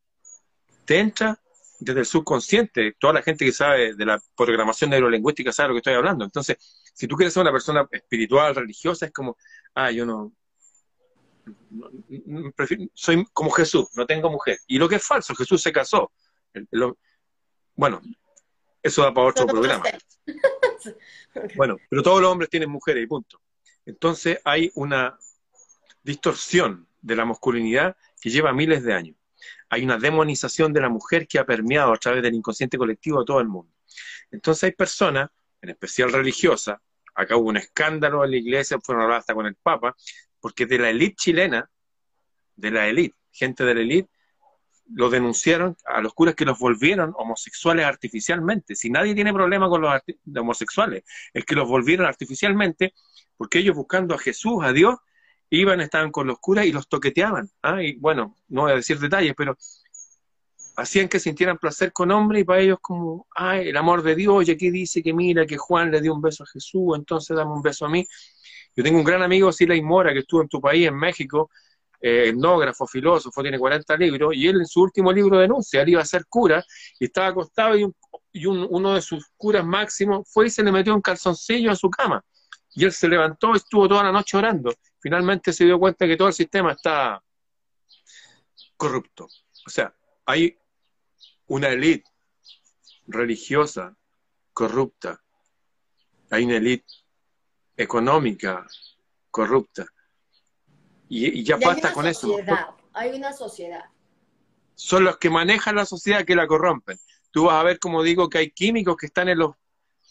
te 0.84 0.98
entra 0.98 1.40
desde 1.78 2.00
el 2.00 2.06
subconsciente, 2.06 2.96
toda 2.98 3.12
la 3.12 3.22
gente 3.22 3.44
que 3.44 3.52
sabe 3.52 3.94
de 3.94 4.04
la 4.04 4.20
programación 4.37 4.90
neurolingüística 4.90 5.52
sabe 5.52 5.68
lo 5.68 5.75
que 5.75 5.78
estoy 5.78 5.94
hablando. 5.94 6.25
Entonces, 6.25 6.56
si 6.92 7.06
tú 7.06 7.16
quieres 7.16 7.32
ser 7.32 7.42
una 7.42 7.52
persona 7.52 7.87
espiritual, 7.92 8.54
religiosa, 8.54 9.06
es 9.06 9.12
como, 9.12 9.37
ah, 9.75 9.92
yo 9.92 10.04
no, 10.04 10.32
soy 12.95 13.25
como 13.33 13.50
Jesús, 13.50 13.88
no 13.95 14.07
tengo 14.07 14.31
mujer. 14.31 14.59
Y 14.67 14.78
lo 14.78 14.88
que 14.88 14.97
es 14.97 15.07
falso, 15.07 15.35
Jesús 15.35 15.62
se 15.62 15.73
casó. 15.73 16.12
bueno, 17.75 18.00
eso 18.83 19.02
da 19.02 19.12
para 19.12 19.28
otro 19.28 19.47
programa. 19.47 19.85
Bueno, 21.57 21.76
pero 21.88 22.02
todos 22.02 22.21
los 22.21 22.31
hombres 22.31 22.50
tienen 22.50 22.71
mujeres 22.71 23.05
y 23.05 23.07
punto. 23.07 23.40
Entonces 23.85 24.40
hay 24.45 24.73
una 24.75 25.17
distorsión 26.02 26.88
de 27.00 27.17
la 27.17 27.25
masculinidad 27.25 27.97
que 28.21 28.31
lleva 28.31 28.52
miles 28.52 28.83
de 28.83 28.95
años. 28.95 29.17
Hay 29.69 29.85
una 29.85 29.99
demonización 29.99 30.73
de 30.73 30.81
la 30.81 30.88
mujer 30.88 31.28
que 31.28 31.38
ha 31.38 31.45
permeado 31.45 31.93
a 31.93 31.97
través 31.99 32.23
del 32.23 32.35
inconsciente 32.35 32.78
colectivo 32.78 33.21
a 33.21 33.25
todo 33.25 33.40
el 33.40 33.49
mundo. 33.49 33.73
Entonces 34.31 34.64
hay 34.64 34.73
personas, 34.73 35.31
en 35.61 35.71
especial 35.71 36.12
religiosas, 36.12 36.78
acá 37.14 37.37
hubo 37.37 37.49
un 37.49 37.57
escándalo 37.57 38.25
en 38.25 38.31
la 38.31 38.37
iglesia, 38.37 38.78
fueron 38.83 39.05
hablar 39.05 39.19
hasta 39.21 39.35
con 39.35 39.47
el 39.47 39.55
Papa, 39.57 39.95
porque 40.40 40.66
de 40.66 40.78
la 40.78 40.90
élite 40.90 41.16
chilena, 41.16 41.71
de 42.57 42.71
la 42.71 42.88
élite, 42.88 43.16
gente 43.33 43.64
de 43.64 43.75
la 43.75 43.80
élite, 43.80 44.11
lo 44.90 45.11
denunciaron 45.11 45.76
a 45.85 46.00
los 46.00 46.14
curas 46.14 46.35
que 46.35 46.45
los 46.45 46.59
volvieron 46.59 47.12
homosexuales 47.16 47.85
artificialmente. 47.85 48.75
Si 48.75 48.90
nadie 48.90 49.14
tiene 49.14 49.33
problema 49.33 49.68
con 49.68 49.83
los 49.83 50.00
homosexuales, 50.37 51.04
es 51.35 51.45
que 51.45 51.54
los 51.54 51.68
volvieron 51.68 52.07
artificialmente 52.07 52.95
porque 53.37 53.59
ellos 53.59 53.76
buscando 53.76 54.14
a 54.14 54.18
Jesús, 54.18 54.62
a 54.62 54.73
Dios, 54.73 54.97
iban, 55.50 55.80
estaban 55.80 56.11
con 56.11 56.26
los 56.26 56.38
curas 56.38 56.66
y 56.66 56.73
los 56.73 56.88
toqueteaban. 56.88 57.50
¿ah? 57.62 57.83
Y 57.83 57.97
bueno, 57.97 58.37
no 58.49 58.62
voy 58.62 58.73
a 58.73 58.76
decir 58.76 58.99
detalles, 58.99 59.35
pero 59.37 59.57
hacían 60.76 61.09
que 61.09 61.18
sintieran 61.18 61.59
placer 61.59 61.92
con 61.92 62.11
hombres 62.11 62.42
y 62.42 62.45
para 62.45 62.61
ellos 62.61 62.78
como, 62.80 63.26
ay, 63.35 63.68
el 63.68 63.76
amor 63.76 64.02
de 64.02 64.14
Dios, 64.14 64.49
y 64.49 64.52
aquí 64.52 64.71
dice 64.71 65.02
que 65.02 65.12
mira 65.12 65.45
que 65.45 65.57
Juan 65.57 65.90
le 65.90 66.00
dio 66.00 66.14
un 66.14 66.23
beso 66.23 66.45
a 66.45 66.47
Jesús, 66.47 66.97
entonces 66.97 67.37
dame 67.37 67.52
un 67.52 67.62
beso 67.62 67.87
a 67.87 67.88
mí. 67.88 68.07
Yo 68.78 68.85
tengo 68.85 69.00
un 69.00 69.04
gran 69.04 69.25
amigo, 69.25 69.50
Silay 69.50 69.82
Mora, 69.82 70.12
que 70.12 70.20
estuvo 70.20 70.40
en 70.40 70.49
tu 70.49 70.61
país, 70.61 70.87
en 70.87 70.94
México, 70.94 71.50
eh, 72.00 72.28
etnógrafo, 72.28 72.87
filósofo, 72.87 73.42
tiene 73.42 73.58
40 73.58 73.97
libros, 73.97 74.32
y 74.37 74.47
él 74.47 74.61
en 74.61 74.66
su 74.66 74.80
último 74.82 75.12
libro 75.12 75.37
denuncia, 75.37 75.82
él 75.82 75.88
iba 75.88 76.00
a 76.00 76.04
ser 76.04 76.26
cura, 76.28 76.64
y 77.00 77.06
estaba 77.06 77.26
acostado 77.26 77.76
y, 77.76 77.92
uno 78.47 78.94
de 78.94 79.02
sus 79.02 79.32
curas 79.37 79.66
máximos 79.66 80.30
fue 80.32 80.47
y 80.47 80.50
se 80.50 80.62
le 80.62 80.70
metió 80.70 80.94
un 80.94 81.00
calzoncillo 81.00 81.73
a 81.73 81.75
su 81.75 81.90
cama. 81.90 82.25
Y 82.73 82.85
él 82.85 82.92
se 82.92 83.08
levantó 83.08 83.52
estuvo 83.56 83.88
toda 83.88 84.04
la 84.04 84.12
noche 84.12 84.37
orando. 84.37 84.73
Finalmente 85.00 85.52
se 85.52 85.64
dio 85.64 85.76
cuenta 85.80 86.06
que 86.06 86.16
todo 86.16 86.28
el 86.28 86.35
sistema 86.35 86.70
está 86.70 87.20
corrupto. 88.76 89.26
O 89.66 89.70
sea, 89.70 89.92
hay 90.25 90.56
una 91.49 91.70
élite 91.70 92.08
religiosa 93.08 93.97
corrupta, 94.52 95.20
hay 96.30 96.44
una 96.44 96.58
élite 96.58 96.87
económica 97.78 98.66
corrupta. 99.30 99.87
Y, 101.08 101.42
ya 101.42 101.56
basta 101.56 101.92
con 101.92 102.06
eso. 102.06 102.37
Hay 102.92 103.11
una 103.11 103.32
sociedad. 103.32 103.85
Son 104.75 105.04
los 105.04 105.16
que 105.16 105.30
manejan 105.30 105.76
la 105.76 105.87
sociedad 105.87 106.24
que 106.24 106.37
la 106.37 106.46
corrompen. 106.46 106.98
Tú 107.31 107.44
vas 107.44 107.55
a 107.55 107.62
ver, 107.62 107.79
como 107.79 108.03
digo, 108.03 108.29
que 108.29 108.38
hay 108.38 108.50
químicos 108.50 108.96
que 108.96 109.07
están 109.07 109.29
en 109.29 109.38
los 109.38 109.55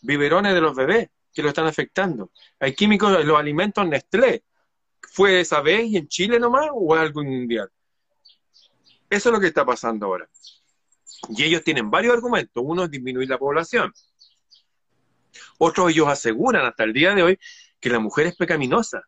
biberones 0.02 0.54
de 0.54 0.62
los 0.62 0.76
bebés 0.76 1.10
que 1.34 1.44
lo 1.44 1.50
están 1.50 1.68
afectando. 1.68 2.32
Hay 2.60 2.74
químicos 2.74 3.16
en 3.20 3.28
los 3.28 3.38
alimentos 3.38 3.86
Nestlé. 3.86 4.44
¿Fue 5.02 5.42
esa 5.42 5.62
vez 5.62 5.86
y 5.86 5.98
en 5.98 6.08
Chile 6.08 6.40
nomás 6.40 6.70
o 6.74 6.96
algo 6.96 7.24
mundial? 7.24 7.70
Eso 9.10 9.30
es 9.30 9.34
lo 9.34 9.40
que 9.40 9.48
está 9.48 9.66
pasando 9.66 10.08
ahora. 10.08 10.28
Y 11.30 11.44
ellos 11.44 11.64
tienen 11.64 11.92
varios 11.92 12.16
argumentos. 12.16 12.64
Uno 12.66 12.86
es 12.86 12.92
disminuir 12.92 13.30
la 13.30 13.38
población. 13.38 13.94
Otros 15.58 15.92
ellos 15.92 16.08
aseguran 16.08 16.66
hasta 16.66 16.84
el 16.84 16.94
día 16.94 17.14
de 17.16 17.24
hoy 17.24 17.40
que 17.80 17.90
la 17.90 18.00
mujer 18.00 18.28
es 18.28 18.36
pecaminosa, 18.36 19.04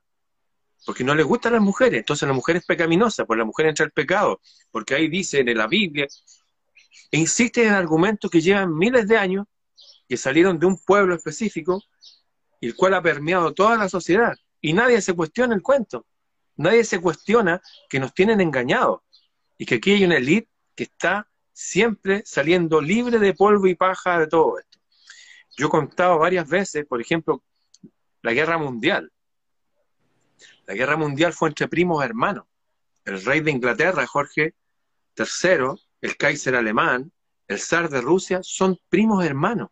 porque 0.85 1.03
no 1.03 1.15
les 1.15 1.25
gustan 1.25 1.53
las 1.53 1.61
mujeres. 1.61 1.99
Entonces 1.99 2.27
la 2.27 2.33
mujer 2.33 2.57
es 2.57 2.65
pecaminosa, 2.65 3.25
pues 3.25 3.37
la 3.37 3.45
mujer 3.45 3.67
entra 3.67 3.85
al 3.85 3.91
pecado, 3.91 4.41
porque 4.71 4.95
ahí 4.95 5.07
dice 5.07 5.39
en 5.39 5.57
la 5.57 5.67
Biblia, 5.67 6.07
e 7.11 7.17
insiste 7.17 7.65
en 7.65 7.73
argumentos 7.73 8.29
que 8.29 8.41
llevan 8.41 8.75
miles 8.75 9.07
de 9.07 9.17
años, 9.17 9.45
que 10.07 10.17
salieron 10.17 10.59
de 10.59 10.65
un 10.65 10.77
pueblo 10.83 11.15
específico, 11.15 11.83
el 12.61 12.75
cual 12.75 12.95
ha 12.95 13.01
permeado 13.01 13.53
toda 13.53 13.77
la 13.77 13.89
sociedad. 13.89 14.35
Y 14.61 14.73
nadie 14.73 15.01
se 15.01 15.13
cuestiona 15.13 15.55
el 15.55 15.61
cuento. 15.61 16.05
Nadie 16.57 16.83
se 16.83 16.99
cuestiona 16.99 17.61
que 17.87 17.99
nos 17.99 18.13
tienen 18.13 18.41
engañados 18.41 19.01
y 19.57 19.65
que 19.65 19.75
aquí 19.75 19.91
hay 19.91 20.03
una 20.03 20.17
élite 20.17 20.49
que 20.75 20.83
está 20.83 21.29
siempre 21.53 22.21
saliendo 22.25 22.81
libre 22.81 23.19
de 23.19 23.33
polvo 23.33 23.67
y 23.67 23.75
paja 23.75 24.19
de 24.19 24.27
todo 24.27 24.59
esto. 24.59 24.68
Yo 25.59 25.67
he 25.67 25.69
contado 25.69 26.17
varias 26.17 26.47
veces, 26.47 26.85
por 26.85 27.01
ejemplo, 27.01 27.43
la 28.21 28.31
guerra 28.31 28.57
mundial. 28.57 29.11
La 30.65 30.73
guerra 30.73 30.95
mundial 30.95 31.33
fue 31.33 31.49
entre 31.49 31.67
primos 31.67 32.01
hermanos. 32.01 32.45
El 33.03 33.21
rey 33.25 33.41
de 33.41 33.51
Inglaterra, 33.51 34.07
Jorge 34.07 34.55
III, 35.17 35.75
el 35.99 36.15
Kaiser 36.15 36.55
alemán, 36.55 37.11
el 37.49 37.59
zar 37.59 37.89
de 37.89 37.99
Rusia, 37.99 38.39
son 38.41 38.79
primos 38.87 39.25
hermanos. 39.25 39.71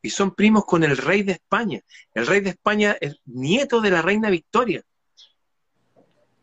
Y 0.00 0.10
son 0.10 0.36
primos 0.36 0.66
con 0.66 0.84
el 0.84 0.96
rey 0.96 1.24
de 1.24 1.32
España. 1.32 1.80
El 2.14 2.28
rey 2.28 2.40
de 2.40 2.50
España 2.50 2.96
es 3.00 3.16
nieto 3.24 3.80
de 3.80 3.90
la 3.90 4.02
reina 4.02 4.30
Victoria. 4.30 4.84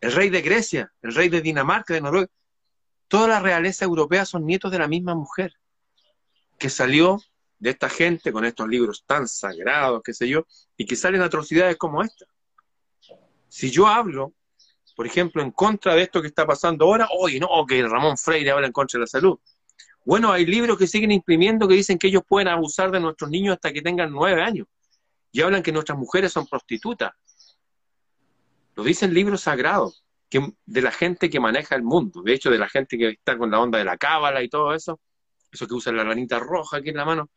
El 0.02 0.12
rey 0.12 0.30
de 0.30 0.42
Grecia, 0.42 0.92
el 1.02 1.16
rey 1.16 1.30
de 1.30 1.40
Dinamarca, 1.40 1.94
de 1.94 2.02
Noruega. 2.02 2.32
Toda 3.08 3.30
la 3.30 3.40
realeza 3.40 3.86
europea 3.86 4.26
son 4.26 4.46
nietos 4.46 4.70
de 4.70 4.80
la 4.80 4.90
misma 4.90 5.16
mujer 5.16 5.54
que 6.60 6.70
salió 6.70 7.22
de 7.62 7.70
esta 7.70 7.90
gente 7.90 8.32
con 8.32 8.44
estos 8.44 8.68
libros 8.68 9.04
tan 9.06 9.28
sagrados, 9.28 10.02
qué 10.04 10.16
sé 10.16 10.28
yo, 10.28 10.48
y 10.76 10.86
que 10.86 10.96
salen 10.96 11.22
atrocidades 11.22 11.78
como 11.78 12.02
esta. 12.02 12.26
Si 13.48 13.70
yo 13.70 13.86
hablo, 13.86 14.34
por 14.96 15.06
ejemplo, 15.06 15.44
en 15.44 15.52
contra 15.52 15.94
de 15.94 16.02
esto 16.02 16.24
que 16.24 16.28
está 16.28 16.48
pasando 16.48 16.86
ahora, 16.86 17.08
oye, 17.20 17.40
no, 17.40 17.48
que 17.68 17.88
Ramón 17.88 18.18
Freire 18.18 18.50
habla 18.50 18.66
en 18.66 18.74
contra 18.74 18.98
de 18.98 19.02
la 19.02 19.08
salud. 19.08 19.38
Bueno, 20.04 20.32
hay 20.32 20.48
libros 20.48 20.76
que 20.76 20.88
siguen 20.88 21.12
imprimiendo 21.12 21.68
que 21.68 21.76
dicen 21.76 22.00
que 22.00 22.08
ellos 22.08 22.24
pueden 22.28 22.48
abusar 22.48 22.90
de 22.90 23.00
nuestros 23.00 23.30
niños 23.30 23.54
hasta 23.54 23.72
que 23.72 23.84
tengan 23.84 24.12
nueve 24.12 24.42
años. 24.42 24.66
Y 25.32 25.42
hablan 25.42 25.62
que 25.62 25.72
nuestras 25.72 26.00
mujeres 26.00 26.34
son 26.34 26.48
prostitutas. 26.48 27.12
Lo 28.76 28.84
dicen 28.84 29.14
libros 29.14 29.42
sagrados 29.42 30.04
que, 30.30 30.52
de 30.66 30.82
la 30.82 30.92
gente 30.92 31.30
que 31.30 31.40
maneja 31.40 31.76
el 31.76 31.84
mundo. 31.84 32.24
De 32.24 32.34
hecho, 32.34 32.50
de 32.50 32.58
la 32.58 32.68
gente 32.68 32.98
que 32.98 33.10
está 33.10 33.38
con 33.38 33.52
la 33.52 33.60
onda 33.60 33.78
de 33.78 33.86
la 33.86 33.98
cábala 33.98 34.42
y 34.42 34.50
todo 34.50 34.74
eso. 34.74 35.00
Eso 35.52 35.68
que 35.68 35.76
usa 35.76 35.92
la 35.92 36.04
ranita 36.04 36.40
roja 36.40 36.78
aquí 36.78 36.90
en 36.90 36.98
la 36.98 37.06
mano. 37.06 37.30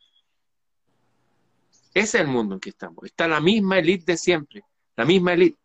Ese 1.95 2.17
es 2.17 2.23
el 2.25 2.27
mundo 2.27 2.55
en 2.55 2.59
que 2.59 2.71
estamos. 2.71 3.05
Está 3.05 3.25
la 3.25 3.39
misma 3.39 3.79
élite 3.79 4.11
de 4.11 4.17
siempre, 4.17 4.65
la 4.97 5.05
misma 5.05 5.31
élite. 5.31 5.57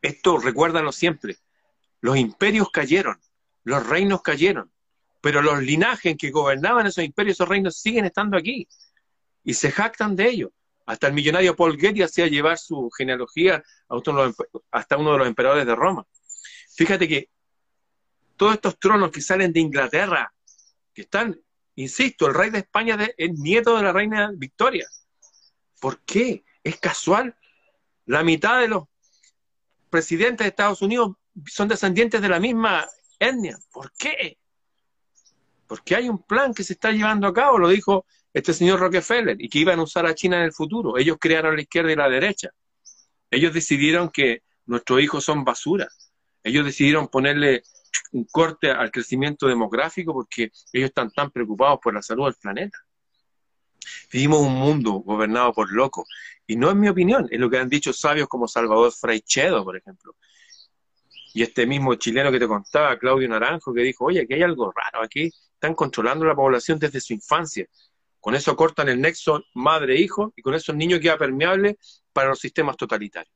Esto 0.00 0.38
recuérdalo 0.38 0.90
siempre. 0.90 1.36
Los 2.00 2.16
imperios 2.16 2.70
cayeron, 2.70 3.20
los 3.62 3.86
reinos 3.86 4.22
cayeron, 4.22 4.72
pero 5.20 5.42
los 5.42 5.62
linajes 5.62 6.16
que 6.16 6.30
gobernaban 6.30 6.86
esos 6.86 7.04
imperios, 7.04 7.36
esos 7.36 7.48
reinos 7.48 7.76
siguen 7.76 8.06
estando 8.06 8.38
aquí 8.38 8.66
y 9.44 9.52
se 9.52 9.70
jactan 9.70 10.16
de 10.16 10.30
ello. 10.30 10.52
Hasta 10.86 11.08
el 11.08 11.12
millonario 11.12 11.54
Paul 11.54 11.78
Getty 11.78 12.00
hacía 12.00 12.26
llevar 12.26 12.56
su 12.56 12.90
genealogía 12.96 13.62
hasta 14.70 14.96
uno 14.96 15.12
de 15.12 15.18
los 15.18 15.26
emperadores 15.26 15.66
de 15.66 15.74
Roma. 15.74 16.06
Fíjate 16.74 17.06
que 17.06 17.28
todos 18.38 18.54
estos 18.54 18.78
tronos 18.78 19.10
que 19.10 19.20
salen 19.20 19.52
de 19.52 19.60
Inglaterra, 19.60 20.32
que 20.94 21.02
están, 21.02 21.38
insisto, 21.74 22.28
el 22.28 22.34
rey 22.34 22.48
de 22.48 22.60
España 22.60 22.96
es 23.14 23.32
nieto 23.38 23.76
de 23.76 23.82
la 23.82 23.92
reina 23.92 24.32
Victoria. 24.34 24.86
¿Por 25.84 26.00
qué? 26.00 26.46
Es 26.62 26.80
casual. 26.80 27.36
La 28.06 28.22
mitad 28.22 28.58
de 28.58 28.68
los 28.68 28.84
presidentes 29.90 30.46
de 30.46 30.48
Estados 30.48 30.80
Unidos 30.80 31.12
son 31.44 31.68
descendientes 31.68 32.22
de 32.22 32.28
la 32.30 32.40
misma 32.40 32.88
etnia. 33.18 33.58
¿Por 33.70 33.92
qué? 33.92 34.38
Porque 35.66 35.94
hay 35.94 36.08
un 36.08 36.22
plan 36.22 36.54
que 36.54 36.64
se 36.64 36.72
está 36.72 36.90
llevando 36.90 37.26
a 37.26 37.34
cabo, 37.34 37.58
lo 37.58 37.68
dijo 37.68 38.06
este 38.32 38.54
señor 38.54 38.80
Rockefeller, 38.80 39.36
y 39.38 39.50
que 39.50 39.58
iban 39.58 39.78
a 39.78 39.82
usar 39.82 40.06
a 40.06 40.14
China 40.14 40.38
en 40.38 40.44
el 40.44 40.54
futuro. 40.54 40.96
Ellos 40.96 41.18
crearon 41.20 41.54
la 41.54 41.60
izquierda 41.60 41.92
y 41.92 41.96
la 41.96 42.08
derecha. 42.08 42.48
Ellos 43.30 43.52
decidieron 43.52 44.08
que 44.08 44.42
nuestros 44.64 45.02
hijos 45.02 45.22
son 45.22 45.44
basura. 45.44 45.86
Ellos 46.42 46.64
decidieron 46.64 47.08
ponerle 47.08 47.62
un 48.12 48.24
corte 48.24 48.70
al 48.70 48.90
crecimiento 48.90 49.46
demográfico 49.46 50.14
porque 50.14 50.44
ellos 50.72 50.88
están 50.88 51.10
tan 51.10 51.30
preocupados 51.30 51.78
por 51.82 51.92
la 51.92 52.00
salud 52.00 52.24
del 52.24 52.36
planeta. 52.36 52.78
Vivimos 54.12 54.40
un 54.40 54.54
mundo 54.54 54.92
gobernado 54.92 55.52
por 55.52 55.72
locos. 55.72 56.06
Y 56.46 56.56
no 56.56 56.68
es 56.70 56.76
mi 56.76 56.88
opinión, 56.88 57.26
es 57.30 57.40
lo 57.40 57.48
que 57.48 57.58
han 57.58 57.68
dicho 57.68 57.92
sabios 57.92 58.28
como 58.28 58.46
Salvador 58.46 58.92
Fraichedo, 58.92 59.64
por 59.64 59.76
ejemplo. 59.76 60.14
Y 61.32 61.42
este 61.42 61.66
mismo 61.66 61.94
chileno 61.96 62.30
que 62.30 62.38
te 62.38 62.46
contaba, 62.46 62.98
Claudio 62.98 63.28
Naranjo, 63.28 63.72
que 63.72 63.80
dijo, 63.80 64.04
oye, 64.04 64.20
aquí 64.20 64.34
hay 64.34 64.42
algo 64.42 64.70
raro, 64.72 65.02
aquí 65.02 65.30
están 65.54 65.74
controlando 65.74 66.24
la 66.24 66.34
población 66.34 66.78
desde 66.78 67.00
su 67.00 67.12
infancia. 67.14 67.66
Con 68.20 68.34
eso 68.34 68.54
cortan 68.54 68.88
el 68.88 69.00
nexo 69.00 69.44
madre-hijo 69.54 70.32
y 70.36 70.42
con 70.42 70.54
eso 70.54 70.72
el 70.72 70.78
niño 70.78 71.00
queda 71.00 71.18
permeable 71.18 71.78
para 72.12 72.28
los 72.28 72.38
sistemas 72.38 72.76
totalitarios. 72.76 73.34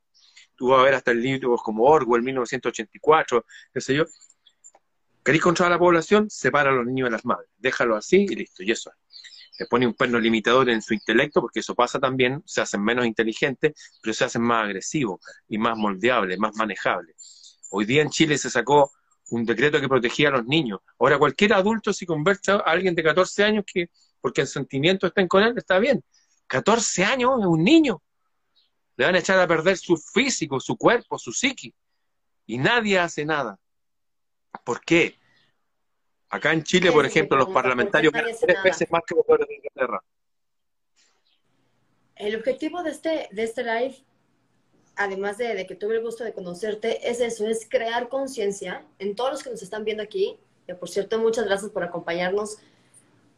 Tú 0.54 0.68
vas 0.68 0.80
a 0.80 0.82
ver 0.84 0.94
hasta 0.94 1.10
el 1.10 1.22
libros 1.22 1.62
como 1.62 1.84
Orwell, 1.84 2.22
1984, 2.22 3.44
qué 3.72 3.80
sé 3.80 3.94
yo. 3.94 4.04
¿Queréis 5.24 5.42
controlar 5.42 5.72
la 5.72 5.78
población? 5.78 6.30
Separa 6.30 6.70
a 6.70 6.72
los 6.72 6.86
niños 6.86 7.06
de 7.06 7.10
las 7.10 7.24
madres. 7.24 7.50
Déjalo 7.58 7.96
así 7.96 8.26
y 8.28 8.34
listo, 8.34 8.62
y 8.62 8.70
eso 8.70 8.90
es 8.90 9.07
pone 9.66 9.86
un 9.86 9.94
perno 9.94 10.18
limitador 10.18 10.70
en 10.70 10.82
su 10.82 10.94
intelecto, 10.94 11.40
porque 11.40 11.60
eso 11.60 11.74
pasa 11.74 11.98
también, 11.98 12.42
se 12.46 12.60
hacen 12.60 12.82
menos 12.82 13.06
inteligentes, 13.06 13.72
pero 14.02 14.14
se 14.14 14.24
hacen 14.24 14.42
más 14.42 14.64
agresivos 14.64 15.20
y 15.48 15.58
más 15.58 15.76
moldeables, 15.76 16.38
más 16.38 16.54
manejables. 16.56 17.58
Hoy 17.70 17.84
día 17.84 18.02
en 18.02 18.10
Chile 18.10 18.38
se 18.38 18.50
sacó 18.50 18.92
un 19.30 19.44
decreto 19.44 19.80
que 19.80 19.88
protegía 19.88 20.28
a 20.28 20.32
los 20.32 20.46
niños. 20.46 20.80
Ahora 20.98 21.18
cualquier 21.18 21.52
adulto 21.52 21.92
si 21.92 22.06
conversa 22.06 22.54
a 22.54 22.70
alguien 22.70 22.94
de 22.94 23.02
14 23.02 23.44
años 23.44 23.64
que, 23.66 23.90
porque 24.20 24.42
el 24.42 24.46
sentimiento 24.46 25.06
está 25.06 25.26
con 25.26 25.42
él, 25.42 25.54
está 25.56 25.78
bien. 25.78 26.02
14 26.46 27.04
años 27.04 27.32
es 27.40 27.46
un 27.46 27.62
niño. 27.62 28.02
Le 28.96 29.04
van 29.04 29.14
a 29.14 29.18
echar 29.18 29.38
a 29.38 29.46
perder 29.46 29.76
su 29.76 29.96
físico, 29.96 30.58
su 30.60 30.76
cuerpo, 30.76 31.18
su 31.18 31.32
psiqui. 31.32 31.74
Y 32.46 32.58
nadie 32.58 32.98
hace 32.98 33.24
nada. 33.24 33.58
¿Por 34.64 34.80
qué? 34.80 35.18
Acá 36.30 36.52
en 36.52 36.62
Chile, 36.62 36.92
por 36.92 37.06
ejemplo, 37.06 37.38
los 37.38 37.48
parlamentarios 37.48 38.12
ganan 38.12 38.34
tres 38.38 38.62
veces 38.62 38.90
más 38.90 39.02
que 39.06 39.14
los 39.14 39.38
de 39.38 39.54
Inglaterra. 39.54 40.02
El 42.16 42.36
objetivo 42.36 42.82
de 42.82 42.90
este, 42.90 43.28
de 43.30 43.42
este 43.44 43.62
live, 43.62 43.96
además 44.96 45.38
de, 45.38 45.66
que 45.66 45.74
tuve 45.74 45.96
el 45.96 46.02
gusto 46.02 46.24
de 46.24 46.34
conocerte, 46.34 47.08
es 47.08 47.20
eso, 47.20 47.46
es 47.46 47.66
crear 47.68 48.08
conciencia 48.08 48.84
en 48.98 49.14
todos 49.14 49.30
los 49.30 49.42
que 49.42 49.50
nos 49.50 49.62
están 49.62 49.84
viendo 49.84 50.02
aquí. 50.02 50.38
Que 50.66 50.74
por 50.74 50.90
cierto, 50.90 51.18
muchas 51.18 51.46
gracias 51.46 51.70
por 51.70 51.82
acompañarnos 51.82 52.58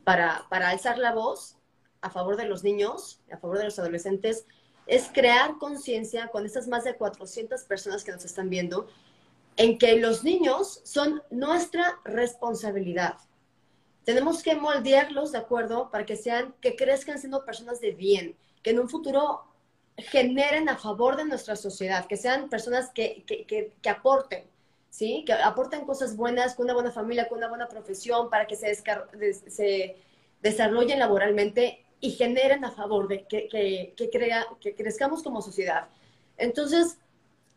para, 0.03 0.47
para 0.49 0.71
alzar 0.71 0.99
la 0.99 1.13
voz 1.13 1.57
a 2.01 2.11
favor 2.11 2.37
de 2.37 2.47
los 2.47 2.65
niños, 2.65 3.21
a 3.31 3.37
favor 3.37 3.59
de 3.59 3.65
los 3.65 3.79
adolescentes. 3.79 4.47
Es 4.87 5.11
crear 5.13 5.59
conciencia 5.59 6.29
con 6.29 6.45
estas 6.45 6.67
más 6.67 6.83
de 6.83 6.97
400 6.97 7.63
personas 7.65 8.03
que 8.03 8.11
nos 8.11 8.25
están 8.25 8.51
viendo 8.51 8.89
en 9.57 9.79
que 9.79 9.97
los 9.97 10.25
niños 10.25 10.81
son 10.85 11.23
nuestra 11.31 12.01
responsabilidad. 12.05 13.19
Tenemos 14.05 14.43
que 14.43 14.55
moldearlos, 14.55 15.33
¿de 15.33 15.39
acuerdo? 15.39 15.91
Para 15.91 16.07
que 16.07 16.17
sean, 16.17 16.55
que 16.61 16.77
crezcan 16.77 17.19
siendo 17.19 17.45
personas 17.45 17.81
de 17.81 17.93
bien, 17.93 18.37
que 18.63 18.71
en 18.71 18.81
un 18.81 18.89
futuro 18.89 19.45
generen 19.97 20.69
a 20.69 20.77
favor 20.77 21.17
de 21.17 21.25
nuestra 21.25 21.57
sociedad, 21.57 22.07
que 22.07 22.17
sean 22.17 22.49
personas 22.49 22.91
que, 22.91 23.23
que, 23.27 23.73
que, 23.81 23.91
aporten, 23.91 24.45
¿sí? 24.89 25.25
Que 25.27 25.35
aporten 25.35 25.85
cosas 25.85 26.17
buenas, 26.17 26.55
con 26.55 26.65
una 26.65 26.75
buena 26.75 26.91
familia, 26.91 27.29
con 27.29 27.39
una 27.39 27.49
buena 27.49 27.69
profesión, 27.69 28.31
para 28.31 28.47
que 28.47 28.57
se, 28.57 28.75
se 28.75 29.97
desarrollen 30.43 30.99
laboralmente 30.99 31.85
y 32.01 32.13
generen 32.13 32.65
a 32.65 32.71
favor 32.71 33.09
de 33.09 33.25
que, 33.27 33.49
que, 33.97 34.11
crea, 34.11 34.47
que 34.61 34.75
crezcamos 34.75 35.23
como 35.23 35.43
sociedad. 35.43 35.89
Entonces, 36.39 36.97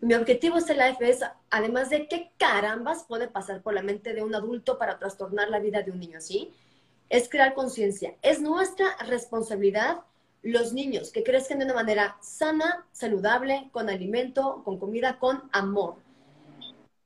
mi 0.03 0.15
objetivo 0.15 0.57
este 0.57 0.73
live 0.73 0.97
es, 0.99 1.21
además 1.49 1.89
de 1.89 2.07
qué 2.07 2.31
carambas 2.37 3.05
puede 3.07 3.29
pasar 3.29 3.61
por 3.61 3.73
la 3.73 3.81
mente 3.81 4.13
de 4.13 4.21
un 4.21 4.35
adulto 4.35 4.77
para 4.77 4.99
trastornar 4.99 5.49
la 5.49 5.59
vida 5.59 5.81
de 5.81 5.91
un 5.91 5.99
niño, 5.99 6.19
¿sí? 6.19 6.51
Es 7.09 7.29
crear 7.29 7.53
conciencia. 7.53 8.15
Es 8.21 8.41
nuestra 8.41 8.97
responsabilidad 9.07 10.01
los 10.41 10.73
niños 10.73 11.11
que 11.11 11.23
crezcan 11.23 11.59
de 11.59 11.65
una 11.65 11.73
manera 11.73 12.17
sana, 12.21 12.85
saludable, 12.91 13.69
con 13.71 13.89
alimento, 13.89 14.61
con 14.65 14.77
comida, 14.77 15.19
con 15.19 15.43
amor. 15.53 15.95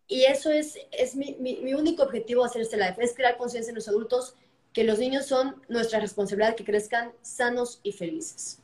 Y 0.08 0.24
eso 0.24 0.50
es, 0.50 0.76
es 0.92 1.16
mi, 1.16 1.36
mi, 1.40 1.74
único 1.76 2.02
objetivo 2.02 2.44
hacer 2.44 2.64
este 2.64 2.78
live, 2.78 2.96
es 2.98 3.14
crear 3.14 3.38
conciencia 3.38 3.70
en 3.70 3.76
los 3.76 3.88
adultos 3.88 4.34
que 4.74 4.84
los 4.84 4.98
niños 4.98 5.28
son 5.28 5.62
nuestra 5.68 6.00
responsabilidad, 6.00 6.56
que 6.56 6.66
crezcan 6.66 7.12
sanos 7.22 7.80
y 7.84 7.92
felices. 7.92 8.60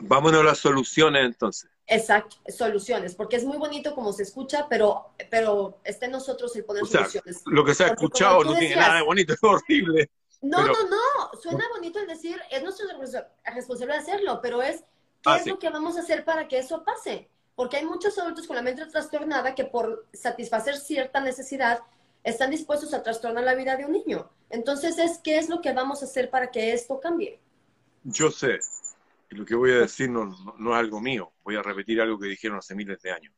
Vámonos 0.00 0.40
a 0.40 0.44
las 0.44 0.58
soluciones 0.58 1.24
entonces. 1.24 1.73
Exacto, 1.86 2.36
soluciones, 2.48 3.14
porque 3.14 3.36
es 3.36 3.44
muy 3.44 3.58
bonito 3.58 3.94
como 3.94 4.12
se 4.12 4.22
escucha, 4.22 4.66
pero, 4.68 5.10
pero 5.30 5.80
está 5.84 6.06
en 6.06 6.12
nosotros 6.12 6.54
el 6.56 6.64
poner 6.64 6.86
soluciones. 6.86 7.42
Lo 7.46 7.64
que 7.64 7.74
se 7.74 7.84
ha 7.84 7.88
escuchado 7.88 8.42
no 8.42 8.54
tiene 8.56 8.76
nada 8.76 8.96
de 8.96 9.02
bonito, 9.02 9.32
es 9.34 9.42
horrible. 9.42 10.10
No, 10.40 10.66
no, 10.66 10.72
no, 10.88 11.40
suena 11.40 11.64
bonito 11.74 11.98
el 11.98 12.06
decir, 12.06 12.40
es 12.50 12.62
nuestra 12.62 12.86
responsabilidad 13.54 14.02
hacerlo, 14.02 14.40
pero 14.42 14.62
es, 14.62 14.80
¿qué 15.22 15.30
ah, 15.30 15.36
es 15.38 15.46
lo 15.46 15.58
que 15.58 15.70
vamos 15.70 15.96
a 15.96 16.00
hacer 16.00 16.24
para 16.24 16.48
que 16.48 16.58
eso 16.58 16.84
pase? 16.84 17.28
Porque 17.54 17.78
hay 17.78 17.84
muchos 17.84 18.18
adultos 18.18 18.46
con 18.46 18.56
la 18.56 18.62
mente 18.62 18.84
trastornada 18.86 19.54
que 19.54 19.64
por 19.64 20.06
satisfacer 20.12 20.76
cierta 20.76 21.20
necesidad 21.20 21.80
están 22.24 22.50
dispuestos 22.50 22.92
a 22.94 23.02
trastornar 23.02 23.44
la 23.44 23.54
vida 23.54 23.76
de 23.76 23.84
un 23.84 23.92
niño. 23.92 24.30
Entonces, 24.50 24.98
es 24.98 25.18
¿qué 25.18 25.38
es 25.38 25.48
lo 25.48 25.60
que 25.60 25.72
vamos 25.72 26.02
a 26.02 26.06
hacer 26.06 26.30
para 26.30 26.50
que 26.50 26.72
esto 26.72 27.00
cambie? 27.00 27.40
Yo 28.04 28.30
sé, 28.30 28.58
lo 29.34 29.44
que 29.44 29.56
voy 29.56 29.72
a 29.72 29.80
decir 29.80 30.08
no, 30.10 30.32
es 30.32 30.76
algo 30.76 31.00
mío, 31.00 31.32
voy 31.42 31.56
a 31.56 31.62
repetir 31.62 32.00
algo 32.00 32.18
que 32.18 32.28
dijeron 32.28 32.58
hace 32.58 32.74
miles 32.74 33.02
de 33.02 33.10
años. 33.10 33.34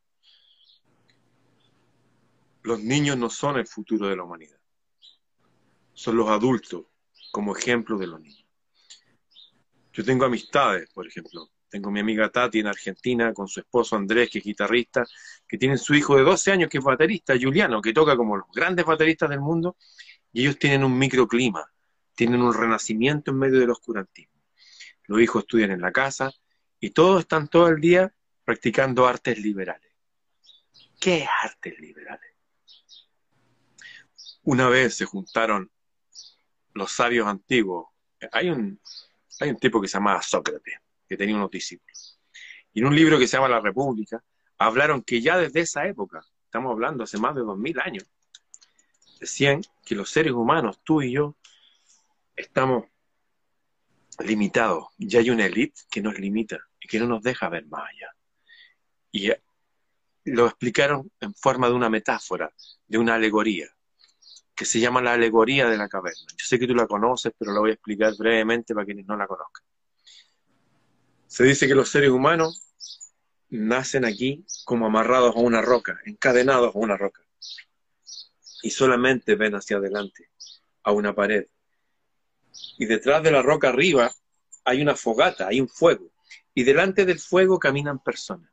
Los 2.62 2.80
niños 2.80 3.16
no 3.16 3.30
son 3.30 3.56
el 3.56 3.66
futuro 3.66 4.08
de 4.08 4.16
la 4.16 4.24
humanidad, 4.24 4.58
son 5.94 6.16
los 6.16 6.28
adultos 6.28 6.84
como 7.30 7.56
ejemplo 7.56 7.96
de 7.96 8.08
los 8.08 8.20
niños. 8.20 8.46
Yo 9.92 10.04
tengo 10.04 10.26
amistades, 10.26 10.90
por 10.92 11.06
ejemplo, 11.06 11.48
tengo 11.70 11.90
mi 11.90 12.00
amiga 12.00 12.28
Tati 12.28 12.58
en 12.60 12.66
Argentina 12.66 13.32
con 13.32 13.48
su 13.48 13.60
esposo 13.60 13.96
Andrés, 13.96 14.28
que 14.30 14.38
es 14.40 14.44
guitarrista, 14.44 15.04
que 15.48 15.56
tienen 15.56 15.78
su 15.78 15.94
hijo 15.94 16.16
de 16.16 16.22
12 16.22 16.52
años, 16.52 16.68
que 16.68 16.78
es 16.78 16.84
baterista, 16.84 17.34
Juliano, 17.40 17.80
que 17.80 17.94
toca 17.94 18.16
como 18.16 18.36
los 18.36 18.46
grandes 18.54 18.84
bateristas 18.84 19.30
del 19.30 19.40
mundo, 19.40 19.76
y 20.32 20.42
ellos 20.42 20.58
tienen 20.58 20.84
un 20.84 20.98
microclima, 20.98 21.64
tienen 22.14 22.42
un 22.42 22.52
renacimiento 22.52 23.30
en 23.30 23.38
medio 23.38 23.58
del 23.58 23.70
oscurantismo 23.70 24.35
los 25.06 25.20
hijos 25.20 25.42
estudian 25.42 25.70
en 25.70 25.80
la 25.80 25.92
casa 25.92 26.32
y 26.80 26.90
todos 26.90 27.20
están 27.20 27.48
todo 27.48 27.68
el 27.68 27.80
día 27.80 28.14
practicando 28.44 29.06
artes 29.06 29.38
liberales. 29.38 29.92
¿Qué 31.00 31.26
artes 31.42 31.78
liberales? 31.78 32.34
Una 34.42 34.68
vez 34.68 34.94
se 34.94 35.04
juntaron 35.04 35.70
los 36.74 36.92
sabios 36.92 37.26
antiguos. 37.26 37.88
Hay 38.32 38.50
un, 38.50 38.80
hay 39.40 39.50
un 39.50 39.58
tipo 39.58 39.80
que 39.80 39.88
se 39.88 39.94
llamaba 39.94 40.22
Sócrates, 40.22 40.78
que 41.08 41.16
tenía 41.16 41.36
unos 41.36 41.50
discípulos. 41.50 42.20
Y 42.72 42.80
en 42.80 42.86
un 42.86 42.94
libro 42.94 43.18
que 43.18 43.26
se 43.26 43.36
llama 43.36 43.48
La 43.48 43.60
República, 43.60 44.22
hablaron 44.58 45.02
que 45.02 45.20
ya 45.20 45.36
desde 45.38 45.60
esa 45.60 45.86
época, 45.86 46.24
estamos 46.44 46.72
hablando 46.72 47.04
hace 47.04 47.18
más 47.18 47.34
de 47.34 47.40
dos 47.40 47.58
mil 47.58 47.78
años, 47.80 48.06
decían 49.18 49.62
que 49.84 49.94
los 49.94 50.10
seres 50.10 50.32
humanos, 50.32 50.80
tú 50.84 51.02
y 51.02 51.12
yo, 51.12 51.36
estamos 52.34 52.84
limitado. 54.18 54.90
Ya 54.98 55.20
hay 55.20 55.30
una 55.30 55.46
élite 55.46 55.82
que 55.90 56.00
nos 56.00 56.18
limita 56.18 56.58
y 56.80 56.88
que 56.88 56.98
no 56.98 57.06
nos 57.06 57.22
deja 57.22 57.48
ver 57.48 57.66
más 57.66 57.82
allá. 57.82 58.14
Y 59.10 59.30
eh, 59.30 59.42
lo 60.24 60.46
explicaron 60.46 61.10
en 61.20 61.34
forma 61.34 61.68
de 61.68 61.74
una 61.74 61.88
metáfora, 61.88 62.52
de 62.86 62.98
una 62.98 63.14
alegoría, 63.14 63.68
que 64.54 64.64
se 64.64 64.80
llama 64.80 65.00
la 65.00 65.12
alegoría 65.12 65.68
de 65.68 65.76
la 65.76 65.88
caverna. 65.88 66.26
Yo 66.30 66.46
sé 66.46 66.58
que 66.58 66.66
tú 66.66 66.74
la 66.74 66.86
conoces, 66.86 67.32
pero 67.38 67.52
la 67.52 67.60
voy 67.60 67.70
a 67.70 67.74
explicar 67.74 68.14
brevemente 68.18 68.74
para 68.74 68.86
quienes 68.86 69.06
no 69.06 69.16
la 69.16 69.26
conozcan. 69.26 69.64
Se 71.26 71.44
dice 71.44 71.68
que 71.68 71.74
los 71.74 71.90
seres 71.90 72.10
humanos 72.10 72.72
nacen 73.50 74.04
aquí 74.04 74.44
como 74.64 74.86
amarrados 74.86 75.36
a 75.36 75.40
una 75.40 75.62
roca, 75.62 76.00
encadenados 76.04 76.74
a 76.74 76.78
una 76.78 76.96
roca, 76.96 77.22
y 78.62 78.70
solamente 78.70 79.36
ven 79.36 79.54
hacia 79.54 79.76
adelante, 79.76 80.30
a 80.82 80.92
una 80.92 81.14
pared, 81.14 81.46
y 82.78 82.86
detrás 82.86 83.22
de 83.22 83.30
la 83.30 83.42
roca 83.42 83.68
arriba 83.68 84.10
hay 84.64 84.82
una 84.82 84.96
fogata, 84.96 85.48
hay 85.48 85.60
un 85.60 85.68
fuego, 85.68 86.10
y 86.54 86.64
delante 86.64 87.04
del 87.04 87.18
fuego 87.18 87.58
caminan 87.58 88.02
personas. 88.02 88.50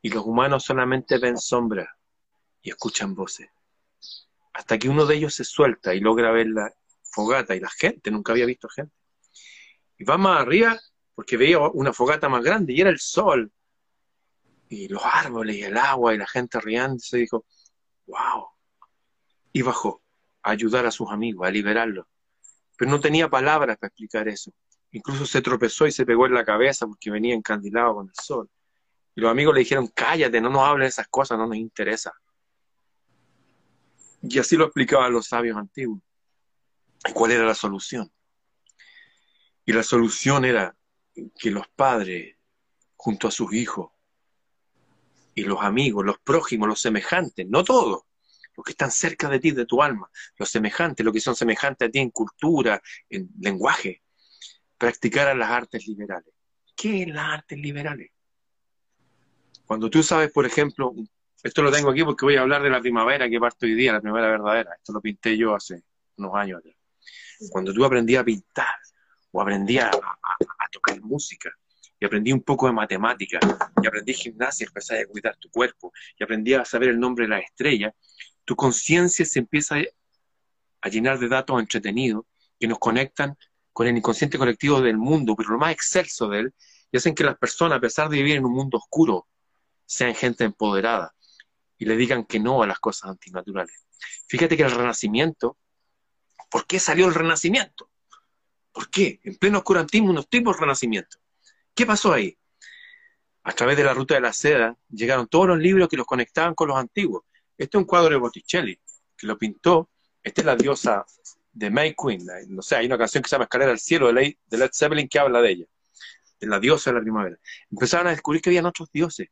Y 0.00 0.10
los 0.10 0.24
humanos 0.24 0.64
solamente 0.64 1.18
ven 1.18 1.36
sombras 1.36 1.88
y 2.62 2.70
escuchan 2.70 3.14
voces. 3.14 3.48
Hasta 4.52 4.78
que 4.78 4.88
uno 4.88 5.04
de 5.04 5.16
ellos 5.16 5.34
se 5.34 5.44
suelta 5.44 5.94
y 5.94 6.00
logra 6.00 6.30
ver 6.30 6.46
la 6.48 6.72
fogata 7.02 7.54
y 7.56 7.60
la 7.60 7.70
gente, 7.70 8.10
nunca 8.10 8.32
había 8.32 8.46
visto 8.46 8.68
gente. 8.68 8.94
Y 9.98 10.04
va 10.04 10.16
más 10.16 10.40
arriba 10.40 10.78
porque 11.14 11.36
veía 11.36 11.58
una 11.58 11.92
fogata 11.92 12.28
más 12.28 12.44
grande 12.44 12.72
y 12.72 12.80
era 12.80 12.90
el 12.90 13.00
sol. 13.00 13.52
Y 14.68 14.88
los 14.88 15.02
árboles 15.04 15.56
y 15.56 15.62
el 15.62 15.76
agua 15.76 16.14
y 16.14 16.18
la 16.18 16.26
gente 16.26 16.60
riéndose. 16.60 17.18
Dijo, 17.18 17.46
wow. 18.06 18.46
Y 19.52 19.62
bajó 19.62 20.02
a 20.42 20.50
ayudar 20.50 20.86
a 20.86 20.90
sus 20.90 21.10
amigos, 21.10 21.46
a 21.46 21.50
liberarlos 21.50 22.06
pero 22.76 22.90
no 22.90 23.00
tenía 23.00 23.28
palabras 23.28 23.76
para 23.78 23.88
explicar 23.88 24.28
eso. 24.28 24.52
Incluso 24.92 25.26
se 25.26 25.42
tropezó 25.42 25.86
y 25.86 25.92
se 25.92 26.06
pegó 26.06 26.26
en 26.26 26.34
la 26.34 26.44
cabeza 26.44 26.86
porque 26.86 27.10
venía 27.10 27.34
encandilado 27.34 27.96
con 27.96 28.08
el 28.08 28.14
sol. 28.14 28.48
Y 29.14 29.20
los 29.20 29.30
amigos 29.30 29.54
le 29.54 29.60
dijeron, 29.60 29.88
cállate, 29.88 30.40
no 30.40 30.50
nos 30.50 30.62
hables 30.62 30.86
de 30.86 30.88
esas 30.90 31.08
cosas, 31.08 31.38
no 31.38 31.46
nos 31.46 31.56
interesa. 31.56 32.12
Y 34.22 34.38
así 34.38 34.56
lo 34.56 34.64
explicaban 34.64 35.12
los 35.12 35.26
sabios 35.26 35.56
antiguos. 35.56 36.00
¿Y 37.08 37.12
cuál 37.12 37.32
era 37.32 37.44
la 37.44 37.54
solución? 37.54 38.10
Y 39.64 39.72
la 39.72 39.82
solución 39.82 40.44
era 40.44 40.76
que 41.38 41.50
los 41.50 41.66
padres, 41.68 42.36
junto 42.96 43.28
a 43.28 43.30
sus 43.30 43.52
hijos, 43.52 43.90
y 45.34 45.44
los 45.44 45.62
amigos, 45.62 46.04
los 46.04 46.18
prójimos, 46.18 46.68
los 46.68 46.80
semejantes, 46.80 47.46
no 47.46 47.62
todos, 47.62 48.05
los 48.56 48.64
que 48.64 48.72
están 48.72 48.90
cerca 48.90 49.28
de 49.28 49.38
ti, 49.38 49.50
de 49.50 49.66
tu 49.66 49.82
alma, 49.82 50.08
los 50.38 50.48
semejantes, 50.48 51.04
los 51.04 51.12
que 51.12 51.20
son 51.20 51.36
semejantes 51.36 51.88
a 51.88 51.90
ti 51.90 51.98
en 51.98 52.10
cultura, 52.10 52.80
en 53.08 53.28
lenguaje, 53.40 54.02
practicaran 54.78 55.38
las 55.38 55.50
artes 55.50 55.86
liberales. 55.86 56.32
¿Qué 56.74 57.02
es 57.02 57.08
las 57.08 57.34
artes 57.34 57.58
liberales? 57.58 58.10
Cuando 59.64 59.90
tú 59.90 60.02
sabes, 60.02 60.30
por 60.30 60.46
ejemplo, 60.46 60.94
esto 61.42 61.62
lo 61.62 61.72
tengo 61.72 61.90
aquí 61.90 62.04
porque 62.04 62.24
voy 62.24 62.36
a 62.36 62.42
hablar 62.42 62.62
de 62.62 62.70
la 62.70 62.80
primavera 62.80 63.28
que 63.28 63.38
parto 63.38 63.66
hoy 63.66 63.74
día, 63.74 63.92
la 63.92 64.00
primavera 64.00 64.30
verdadera. 64.30 64.74
Esto 64.76 64.92
lo 64.92 65.00
pinté 65.00 65.36
yo 65.36 65.54
hace 65.54 65.82
unos 66.16 66.34
años 66.34 66.62
Cuando 67.50 67.72
tú 67.72 67.84
aprendías 67.84 68.22
a 68.22 68.24
pintar 68.24 68.74
o 69.32 69.40
aprendías 69.40 69.90
a, 69.94 70.68
tocar 70.70 71.00
música 71.00 71.50
y 71.98 72.04
aprendí 72.04 72.32
un 72.32 72.42
poco 72.42 72.66
de 72.66 72.72
matemática 72.72 73.38
y 73.82 73.86
aprendí 73.86 74.12
gimnasia, 74.12 74.66
empecé 74.66 75.00
a 75.00 75.06
cuidar 75.06 75.36
tu 75.36 75.48
cuerpo 75.50 75.92
y 76.18 76.24
aprendí 76.24 76.52
a 76.54 76.64
saber 76.64 76.90
el 76.90 77.00
nombre 77.00 77.24
de 77.24 77.30
las 77.30 77.44
estrellas, 77.44 77.94
tu 78.46 78.56
conciencia 78.56 79.26
se 79.26 79.40
empieza 79.40 79.76
a 80.80 80.88
llenar 80.88 81.18
de 81.18 81.28
datos 81.28 81.60
entretenidos 81.60 82.24
que 82.58 82.68
nos 82.68 82.78
conectan 82.78 83.36
con 83.72 83.86
el 83.86 83.96
inconsciente 83.96 84.38
colectivo 84.38 84.80
del 84.80 84.96
mundo, 84.96 85.36
pero 85.36 85.50
lo 85.50 85.58
más 85.58 85.72
excelso 85.72 86.28
de 86.28 86.38
él, 86.38 86.54
y 86.90 86.96
hacen 86.96 87.14
que 87.14 87.24
las 87.24 87.36
personas, 87.36 87.76
a 87.76 87.80
pesar 87.80 88.08
de 88.08 88.16
vivir 88.16 88.36
en 88.36 88.46
un 88.46 88.54
mundo 88.54 88.78
oscuro, 88.78 89.26
sean 89.84 90.14
gente 90.14 90.44
empoderada 90.44 91.14
y 91.76 91.84
le 91.84 91.96
digan 91.96 92.24
que 92.24 92.38
no 92.38 92.62
a 92.62 92.66
las 92.66 92.78
cosas 92.78 93.10
antinaturales. 93.10 93.84
Fíjate 94.28 94.56
que 94.56 94.62
el 94.62 94.70
renacimiento, 94.70 95.58
¿por 96.48 96.66
qué 96.66 96.78
salió 96.78 97.06
el 97.08 97.14
renacimiento? 97.14 97.90
¿Por 98.72 98.88
qué? 98.90 99.20
En 99.24 99.36
pleno 99.36 99.58
oscurantismo, 99.58 100.10
unos 100.10 100.28
tipos 100.28 100.58
renacimiento. 100.58 101.18
¿Qué 101.74 101.84
pasó 101.84 102.12
ahí? 102.12 102.38
A 103.42 103.52
través 103.52 103.76
de 103.76 103.84
la 103.84 103.92
ruta 103.92 104.14
de 104.14 104.20
la 104.20 104.32
seda 104.32 104.76
llegaron 104.88 105.26
todos 105.26 105.48
los 105.48 105.58
libros 105.58 105.88
que 105.88 105.96
los 105.96 106.06
conectaban 106.06 106.54
con 106.54 106.68
los 106.68 106.78
antiguos. 106.78 107.24
Este 107.58 107.76
es 107.76 107.80
un 107.80 107.86
cuadro 107.86 108.10
de 108.10 108.16
Botticelli, 108.16 108.78
que 109.16 109.26
lo 109.26 109.38
pintó. 109.38 109.90
Esta 110.22 110.42
es 110.42 110.44
la 110.46 110.56
diosa 110.56 111.06
de 111.52 111.70
May 111.70 111.94
Queen. 111.94 112.26
No 112.48 112.60
sé, 112.60 112.76
hay 112.76 112.86
una 112.86 112.98
canción 112.98 113.22
que 113.22 113.28
se 113.28 113.34
llama 113.34 113.44
Escalera 113.44 113.70
al 113.70 113.78
Cielo 113.78 114.12
de 114.12 114.36
Led 114.50 114.70
Zeppelin 114.72 115.08
que 115.08 115.18
habla 115.18 115.40
de 115.40 115.50
ella, 115.50 115.64
de 116.38 116.46
la 116.46 116.60
diosa 116.60 116.90
de 116.90 116.96
la 116.96 117.02
primavera. 117.02 117.38
Empezaron 117.70 118.08
a 118.08 118.10
descubrir 118.10 118.42
que 118.42 118.50
habían 118.50 118.66
otros 118.66 118.90
dioses, 118.92 119.28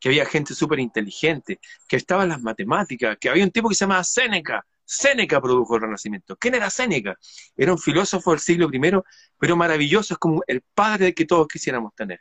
que 0.00 0.08
había 0.08 0.26
gente 0.26 0.54
súper 0.54 0.80
inteligente, 0.80 1.60
que 1.86 1.96
estaban 1.96 2.28
las 2.28 2.42
matemáticas, 2.42 3.16
que 3.20 3.28
había 3.28 3.44
un 3.44 3.52
tipo 3.52 3.68
que 3.68 3.76
se 3.76 3.84
llamaba 3.84 4.02
Séneca. 4.02 4.66
Séneca 4.84 5.40
produjo 5.40 5.76
el 5.76 5.82
Renacimiento. 5.82 6.36
¿Quién 6.36 6.56
era 6.56 6.68
Séneca? 6.68 7.16
Era 7.56 7.72
un 7.72 7.78
filósofo 7.78 8.32
del 8.32 8.40
siglo 8.40 8.68
I, 8.72 8.80
pero 9.38 9.56
maravilloso, 9.56 10.14
es 10.14 10.18
como 10.18 10.42
el 10.48 10.62
padre 10.74 11.14
que 11.14 11.24
todos 11.24 11.46
quisiéramos 11.46 11.94
tener. 11.94 12.20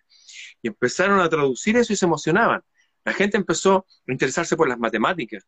Y 0.62 0.68
empezaron 0.68 1.20
a 1.20 1.28
traducir 1.28 1.76
eso 1.78 1.92
y 1.92 1.96
se 1.96 2.06
emocionaban. 2.06 2.62
La 3.04 3.14
gente 3.14 3.38
empezó 3.38 3.86
a 4.08 4.12
interesarse 4.12 4.56
por 4.56 4.68
las 4.68 4.78
matemáticas, 4.78 5.48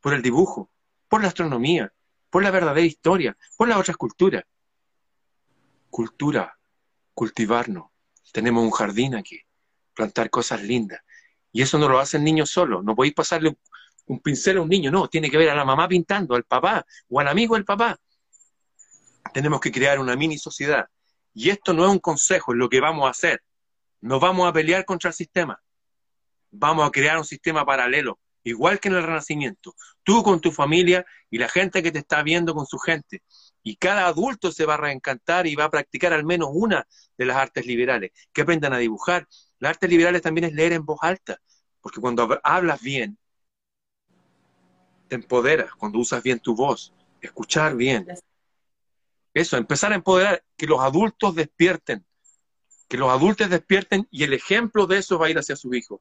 por 0.00 0.14
el 0.14 0.22
dibujo, 0.22 0.70
por 1.08 1.22
la 1.22 1.28
astronomía, 1.28 1.92
por 2.30 2.42
la 2.42 2.50
verdadera 2.50 2.86
historia, 2.86 3.36
por 3.56 3.68
las 3.68 3.78
otras 3.78 3.96
culturas. 3.96 4.44
Cultura, 5.90 6.58
cultivarnos. 7.14 7.90
Tenemos 8.32 8.64
un 8.64 8.70
jardín 8.70 9.14
aquí, 9.14 9.40
plantar 9.94 10.30
cosas 10.30 10.62
lindas. 10.62 11.00
Y 11.52 11.62
eso 11.62 11.78
no 11.78 11.88
lo 11.88 11.98
hace 11.98 12.16
el 12.16 12.24
niño 12.24 12.46
solo. 12.46 12.82
No 12.82 12.94
podéis 12.94 13.14
pasarle 13.14 13.56
un, 14.06 14.20
pincel 14.20 14.56
a 14.56 14.62
un 14.62 14.68
niño, 14.68 14.90
no. 14.90 15.08
Tiene 15.08 15.30
que 15.30 15.36
ver 15.36 15.50
a 15.50 15.54
la 15.54 15.64
mamá 15.64 15.86
pintando, 15.86 16.34
al 16.34 16.44
papá 16.44 16.84
o 17.08 17.20
al 17.20 17.28
amigo 17.28 17.54
del 17.54 17.64
papá. 17.64 17.98
Tenemos 19.32 19.60
que 19.60 19.70
crear 19.70 19.98
una 19.98 20.16
mini 20.16 20.38
sociedad. 20.38 20.86
Y 21.34 21.50
esto 21.50 21.72
no 21.72 21.84
es 21.84 21.90
un 21.90 21.98
consejo, 21.98 22.52
es 22.52 22.58
lo 22.58 22.68
que 22.68 22.80
vamos 22.80 23.06
a 23.06 23.10
hacer. 23.10 23.42
No 24.00 24.18
vamos 24.18 24.48
a 24.48 24.52
pelear 24.52 24.84
contra 24.84 25.08
el 25.08 25.14
sistema. 25.14 25.61
Vamos 26.52 26.86
a 26.86 26.90
crear 26.90 27.18
un 27.18 27.24
sistema 27.24 27.64
paralelo, 27.64 28.20
igual 28.44 28.78
que 28.78 28.88
en 28.88 28.94
el 28.94 29.02
Renacimiento. 29.02 29.74
Tú 30.02 30.22
con 30.22 30.40
tu 30.40 30.52
familia 30.52 31.04
y 31.30 31.38
la 31.38 31.48
gente 31.48 31.82
que 31.82 31.90
te 31.90 32.00
está 32.00 32.22
viendo 32.22 32.54
con 32.54 32.66
su 32.66 32.78
gente. 32.78 33.22
Y 33.62 33.76
cada 33.76 34.06
adulto 34.06 34.52
se 34.52 34.66
va 34.66 34.74
a 34.74 34.76
reencantar 34.76 35.46
y 35.46 35.54
va 35.54 35.64
a 35.64 35.70
practicar 35.70 36.12
al 36.12 36.24
menos 36.24 36.50
una 36.52 36.86
de 37.16 37.24
las 37.24 37.36
artes 37.36 37.66
liberales. 37.66 38.10
Que 38.32 38.42
aprendan 38.42 38.72
a 38.72 38.78
dibujar, 38.78 39.26
las 39.58 39.70
artes 39.70 39.88
liberales 39.88 40.22
también 40.22 40.44
es 40.44 40.52
leer 40.52 40.72
en 40.72 40.84
voz 40.84 40.98
alta, 41.02 41.38
porque 41.80 42.00
cuando 42.00 42.38
hablas 42.42 42.82
bien, 42.82 43.18
te 45.08 45.16
empoderas, 45.16 45.74
cuando 45.74 45.98
usas 45.98 46.22
bien 46.22 46.40
tu 46.40 46.54
voz, 46.54 46.92
escuchar 47.20 47.76
bien. 47.76 48.06
Eso, 49.32 49.56
empezar 49.56 49.92
a 49.92 49.94
empoderar, 49.94 50.44
que 50.56 50.66
los 50.66 50.80
adultos 50.80 51.34
despierten, 51.34 52.04
que 52.88 52.96
los 52.96 53.10
adultos 53.10 53.48
despierten 53.48 54.06
y 54.10 54.24
el 54.24 54.32
ejemplo 54.32 54.86
de 54.86 54.98
eso 54.98 55.18
va 55.18 55.26
a 55.26 55.30
ir 55.30 55.38
hacia 55.38 55.56
sus 55.56 55.74
hijos. 55.74 56.00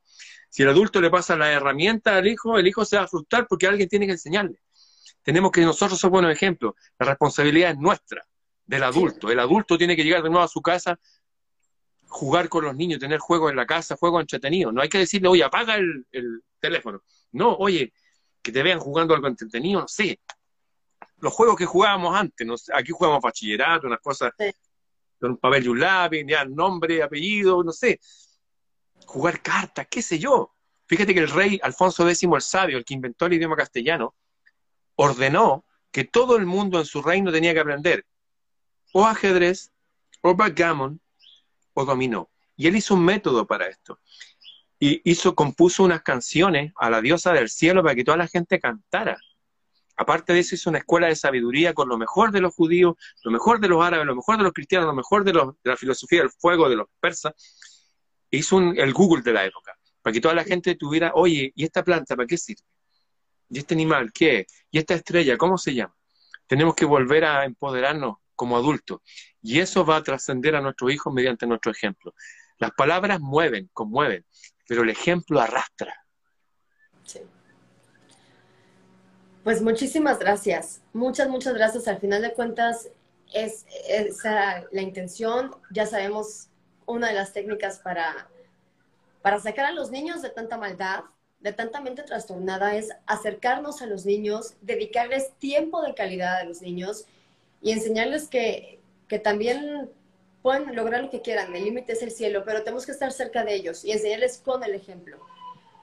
Si 0.49 0.63
el 0.63 0.69
adulto 0.69 0.99
le 0.99 1.09
pasa 1.09 1.35
la 1.35 1.51
herramienta 1.51 2.17
al 2.17 2.27
hijo, 2.27 2.57
el 2.57 2.67
hijo 2.67 2.83
se 2.83 2.97
va 2.97 3.03
a 3.03 3.07
frustrar 3.07 3.47
porque 3.47 3.67
alguien 3.67 3.87
tiene 3.87 4.05
que 4.05 4.13
enseñarle. 4.13 4.59
Tenemos 5.23 5.51
que 5.51 5.61
nosotros 5.61 5.99
ser 5.99 6.09
buenos 6.09 6.31
ejemplos. 6.31 6.73
La 6.99 7.05
responsabilidad 7.05 7.71
es 7.71 7.77
nuestra, 7.77 8.25
del 8.65 8.83
adulto. 8.83 9.29
El 9.29 9.39
adulto 9.39 9.77
tiene 9.77 9.95
que 9.95 10.03
llegar 10.03 10.23
de 10.23 10.29
nuevo 10.29 10.43
a 10.43 10.47
su 10.47 10.61
casa 10.61 10.99
jugar 12.07 12.49
con 12.49 12.65
los 12.65 12.75
niños, 12.75 12.99
tener 12.99 13.19
juegos 13.19 13.51
en 13.51 13.55
la 13.55 13.65
casa, 13.65 13.95
juegos 13.95 14.21
entretenidos. 14.21 14.73
No 14.73 14.81
hay 14.81 14.89
que 14.89 14.97
decirle, 14.97 15.29
oye, 15.29 15.43
apaga 15.43 15.75
el, 15.75 16.05
teléfono. 16.59 17.01
No, 17.31 17.55
oye, 17.55 17.93
que 18.41 18.51
te 18.51 18.61
vean 18.61 18.79
jugando 18.79 19.15
algo 19.15 19.27
entretenido, 19.27 19.81
no 19.81 19.87
sé. 19.87 20.19
Los 21.19 21.33
juegos 21.33 21.55
que 21.55 21.65
jugábamos 21.65 22.15
antes, 22.15 22.45
no 22.45 22.55
aquí 22.73 22.91
jugamos 22.91 23.21
bachillerato, 23.21 23.87
unas 23.87 24.01
cosas 24.01 24.31
con 24.37 24.47
un 25.29 25.37
papel 25.37 25.65
y 25.65 25.67
un 25.69 25.79
lápiz, 25.79 26.25
ya 26.27 26.45
nombre, 26.45 27.03
apellido, 27.03 27.63
no 27.63 27.71
sé. 27.71 27.99
Jugar 29.05 29.41
cartas, 29.41 29.87
qué 29.89 30.01
sé 30.01 30.19
yo. 30.19 30.55
Fíjate 30.87 31.13
que 31.13 31.21
el 31.21 31.29
rey 31.29 31.59
Alfonso 31.63 32.07
X 32.07 32.23
el 32.23 32.41
Sabio, 32.41 32.77
el 32.77 32.85
que 32.85 32.93
inventó 32.93 33.25
el 33.25 33.33
idioma 33.33 33.55
castellano, 33.55 34.15
ordenó 34.95 35.65
que 35.91 36.03
todo 36.03 36.37
el 36.37 36.45
mundo 36.45 36.79
en 36.79 36.85
su 36.85 37.01
reino 37.01 37.31
tenía 37.31 37.53
que 37.53 37.59
aprender 37.59 38.05
o 38.93 39.05
ajedrez, 39.05 39.71
o 40.21 40.35
backgammon, 40.35 40.99
o 41.73 41.85
dominó. 41.85 42.29
Y 42.55 42.67
él 42.67 42.75
hizo 42.75 42.93
un 42.93 43.05
método 43.05 43.47
para 43.47 43.67
esto. 43.67 43.99
Y 44.79 45.01
hizo, 45.09 45.35
compuso 45.35 45.83
unas 45.83 46.01
canciones 46.01 46.73
a 46.75 46.89
la 46.89 47.01
diosa 47.01 47.33
del 47.33 47.49
cielo 47.49 47.83
para 47.83 47.95
que 47.95 48.03
toda 48.03 48.17
la 48.17 48.27
gente 48.27 48.59
cantara. 48.59 49.17
Aparte 50.01 50.33
de 50.33 50.39
eso, 50.39 50.55
hizo 50.55 50.71
una 50.71 50.79
escuela 50.79 51.05
de 51.05 51.15
sabiduría 51.15 51.75
con 51.75 51.87
lo 51.87 51.95
mejor 51.95 52.31
de 52.31 52.41
los 52.41 52.55
judíos, 52.55 52.95
lo 53.23 53.29
mejor 53.29 53.59
de 53.59 53.67
los 53.67 53.85
árabes, 53.85 54.07
lo 54.07 54.15
mejor 54.15 54.35
de 54.37 54.43
los 54.43 54.51
cristianos, 54.51 54.87
lo 54.87 54.95
mejor 54.95 55.23
de, 55.23 55.31
la 55.63 55.77
filosofía 55.77 56.21
del 56.21 56.31
fuego 56.31 56.67
de 56.67 56.75
los 56.75 56.87
persas. 56.99 57.33
Hizo 58.31 58.57
el 58.57 58.93
Google 58.93 59.21
de 59.21 59.31
la 59.31 59.45
época, 59.45 59.77
para 60.01 60.11
que 60.11 60.19
toda 60.19 60.33
la 60.33 60.43
gente 60.43 60.73
tuviera, 60.73 61.11
oye, 61.13 61.51
¿y 61.55 61.63
esta 61.63 61.83
planta 61.83 62.15
para 62.15 62.25
qué 62.25 62.35
sirve? 62.35 62.63
¿Y 63.47 63.59
este 63.59 63.75
animal 63.75 64.11
qué? 64.11 64.47
¿Y 64.71 64.79
esta 64.79 64.95
estrella 64.95 65.37
cómo 65.37 65.59
se 65.59 65.75
llama? 65.75 65.95
Tenemos 66.47 66.73
que 66.73 66.85
volver 66.85 67.23
a 67.23 67.45
empoderarnos 67.45 68.15
como 68.35 68.57
adultos. 68.57 69.01
Y 69.39 69.59
eso 69.59 69.85
va 69.85 69.97
a 69.97 70.03
trascender 70.03 70.55
a 70.55 70.61
nuestros 70.61 70.91
hijos 70.91 71.13
mediante 71.13 71.45
nuestro 71.45 71.71
ejemplo. 71.71 72.15
Las 72.57 72.71
palabras 72.71 73.19
mueven, 73.19 73.69
conmueven, 73.71 74.25
pero 74.67 74.81
el 74.81 74.89
ejemplo 74.89 75.39
arrastra. 75.39 75.93
Sí. 77.05 77.19
Pues 79.43 79.61
muchísimas 79.61 80.19
gracias. 80.19 80.81
Muchas, 80.93 81.27
muchas 81.29 81.53
gracias. 81.53 81.87
Al 81.87 81.99
final 81.99 82.21
de 82.21 82.33
cuentas, 82.33 82.89
es 83.33 83.65
esa 83.87 84.65
la 84.71 84.81
intención. 84.81 85.55
Ya 85.71 85.85
sabemos 85.85 86.49
una 86.85 87.07
de 87.07 87.13
las 87.13 87.33
técnicas 87.33 87.79
para, 87.79 88.29
para 89.21 89.39
sacar 89.39 89.65
a 89.65 89.71
los 89.71 89.91
niños 89.91 90.21
de 90.21 90.29
tanta 90.29 90.57
maldad, 90.57 91.05
de 91.39 91.53
tanta 91.53 91.81
mente 91.81 92.03
trastornada, 92.03 92.75
es 92.75 92.89
acercarnos 93.07 93.81
a 93.81 93.87
los 93.87 94.05
niños, 94.05 94.55
dedicarles 94.61 95.31
tiempo 95.39 95.81
de 95.81 95.95
calidad 95.95 96.37
a 96.37 96.43
los 96.43 96.61
niños 96.61 97.05
y 97.61 97.71
enseñarles 97.71 98.27
que, 98.27 98.79
que 99.07 99.17
también 99.17 99.89
pueden 100.43 100.75
lograr 100.75 101.03
lo 101.03 101.09
que 101.09 101.21
quieran, 101.21 101.55
el 101.55 101.63
límite 101.63 101.93
es 101.93 102.01
el 102.01 102.11
cielo, 102.11 102.43
pero 102.45 102.63
tenemos 102.63 102.85
que 102.85 102.91
estar 102.91 103.11
cerca 103.11 103.43
de 103.43 103.55
ellos 103.55 103.85
y 103.85 103.91
enseñarles 103.91 104.37
con 104.39 104.63
el 104.63 104.73
ejemplo. 104.73 105.19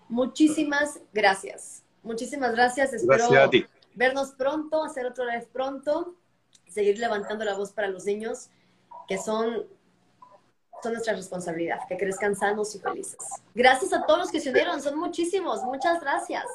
Muchísimas 0.08 1.00
gracias. 1.12 1.82
Muchísimas 2.08 2.52
gracias. 2.52 2.94
Espero 2.94 3.28
vernos 3.94 4.32
pronto, 4.32 4.82
hacer 4.82 5.04
otra 5.04 5.26
vez 5.26 5.46
pronto, 5.52 6.14
seguir 6.66 6.98
levantando 6.98 7.44
la 7.44 7.54
voz 7.54 7.70
para 7.70 7.88
los 7.88 8.06
niños, 8.06 8.48
que 9.06 9.18
son, 9.18 9.66
son 10.82 10.92
nuestra 10.92 11.12
responsabilidad, 11.12 11.80
que 11.86 11.98
crezcan 11.98 12.34
sanos 12.34 12.74
y 12.74 12.78
felices. 12.78 13.18
Gracias 13.54 13.92
a 13.92 14.06
todos 14.06 14.20
los 14.20 14.30
que 14.30 14.40
se 14.40 14.48
unieron, 14.48 14.80
son 14.80 14.98
muchísimos. 14.98 15.62
Muchas 15.64 16.00
gracias. 16.00 16.46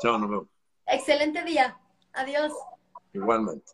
Chao, 0.00 0.18
nos 0.18 0.28
vemos. 0.28 0.46
Excelente 0.86 1.42
día. 1.44 1.78
Adiós. 2.12 2.52
Igualmente. 3.14 3.72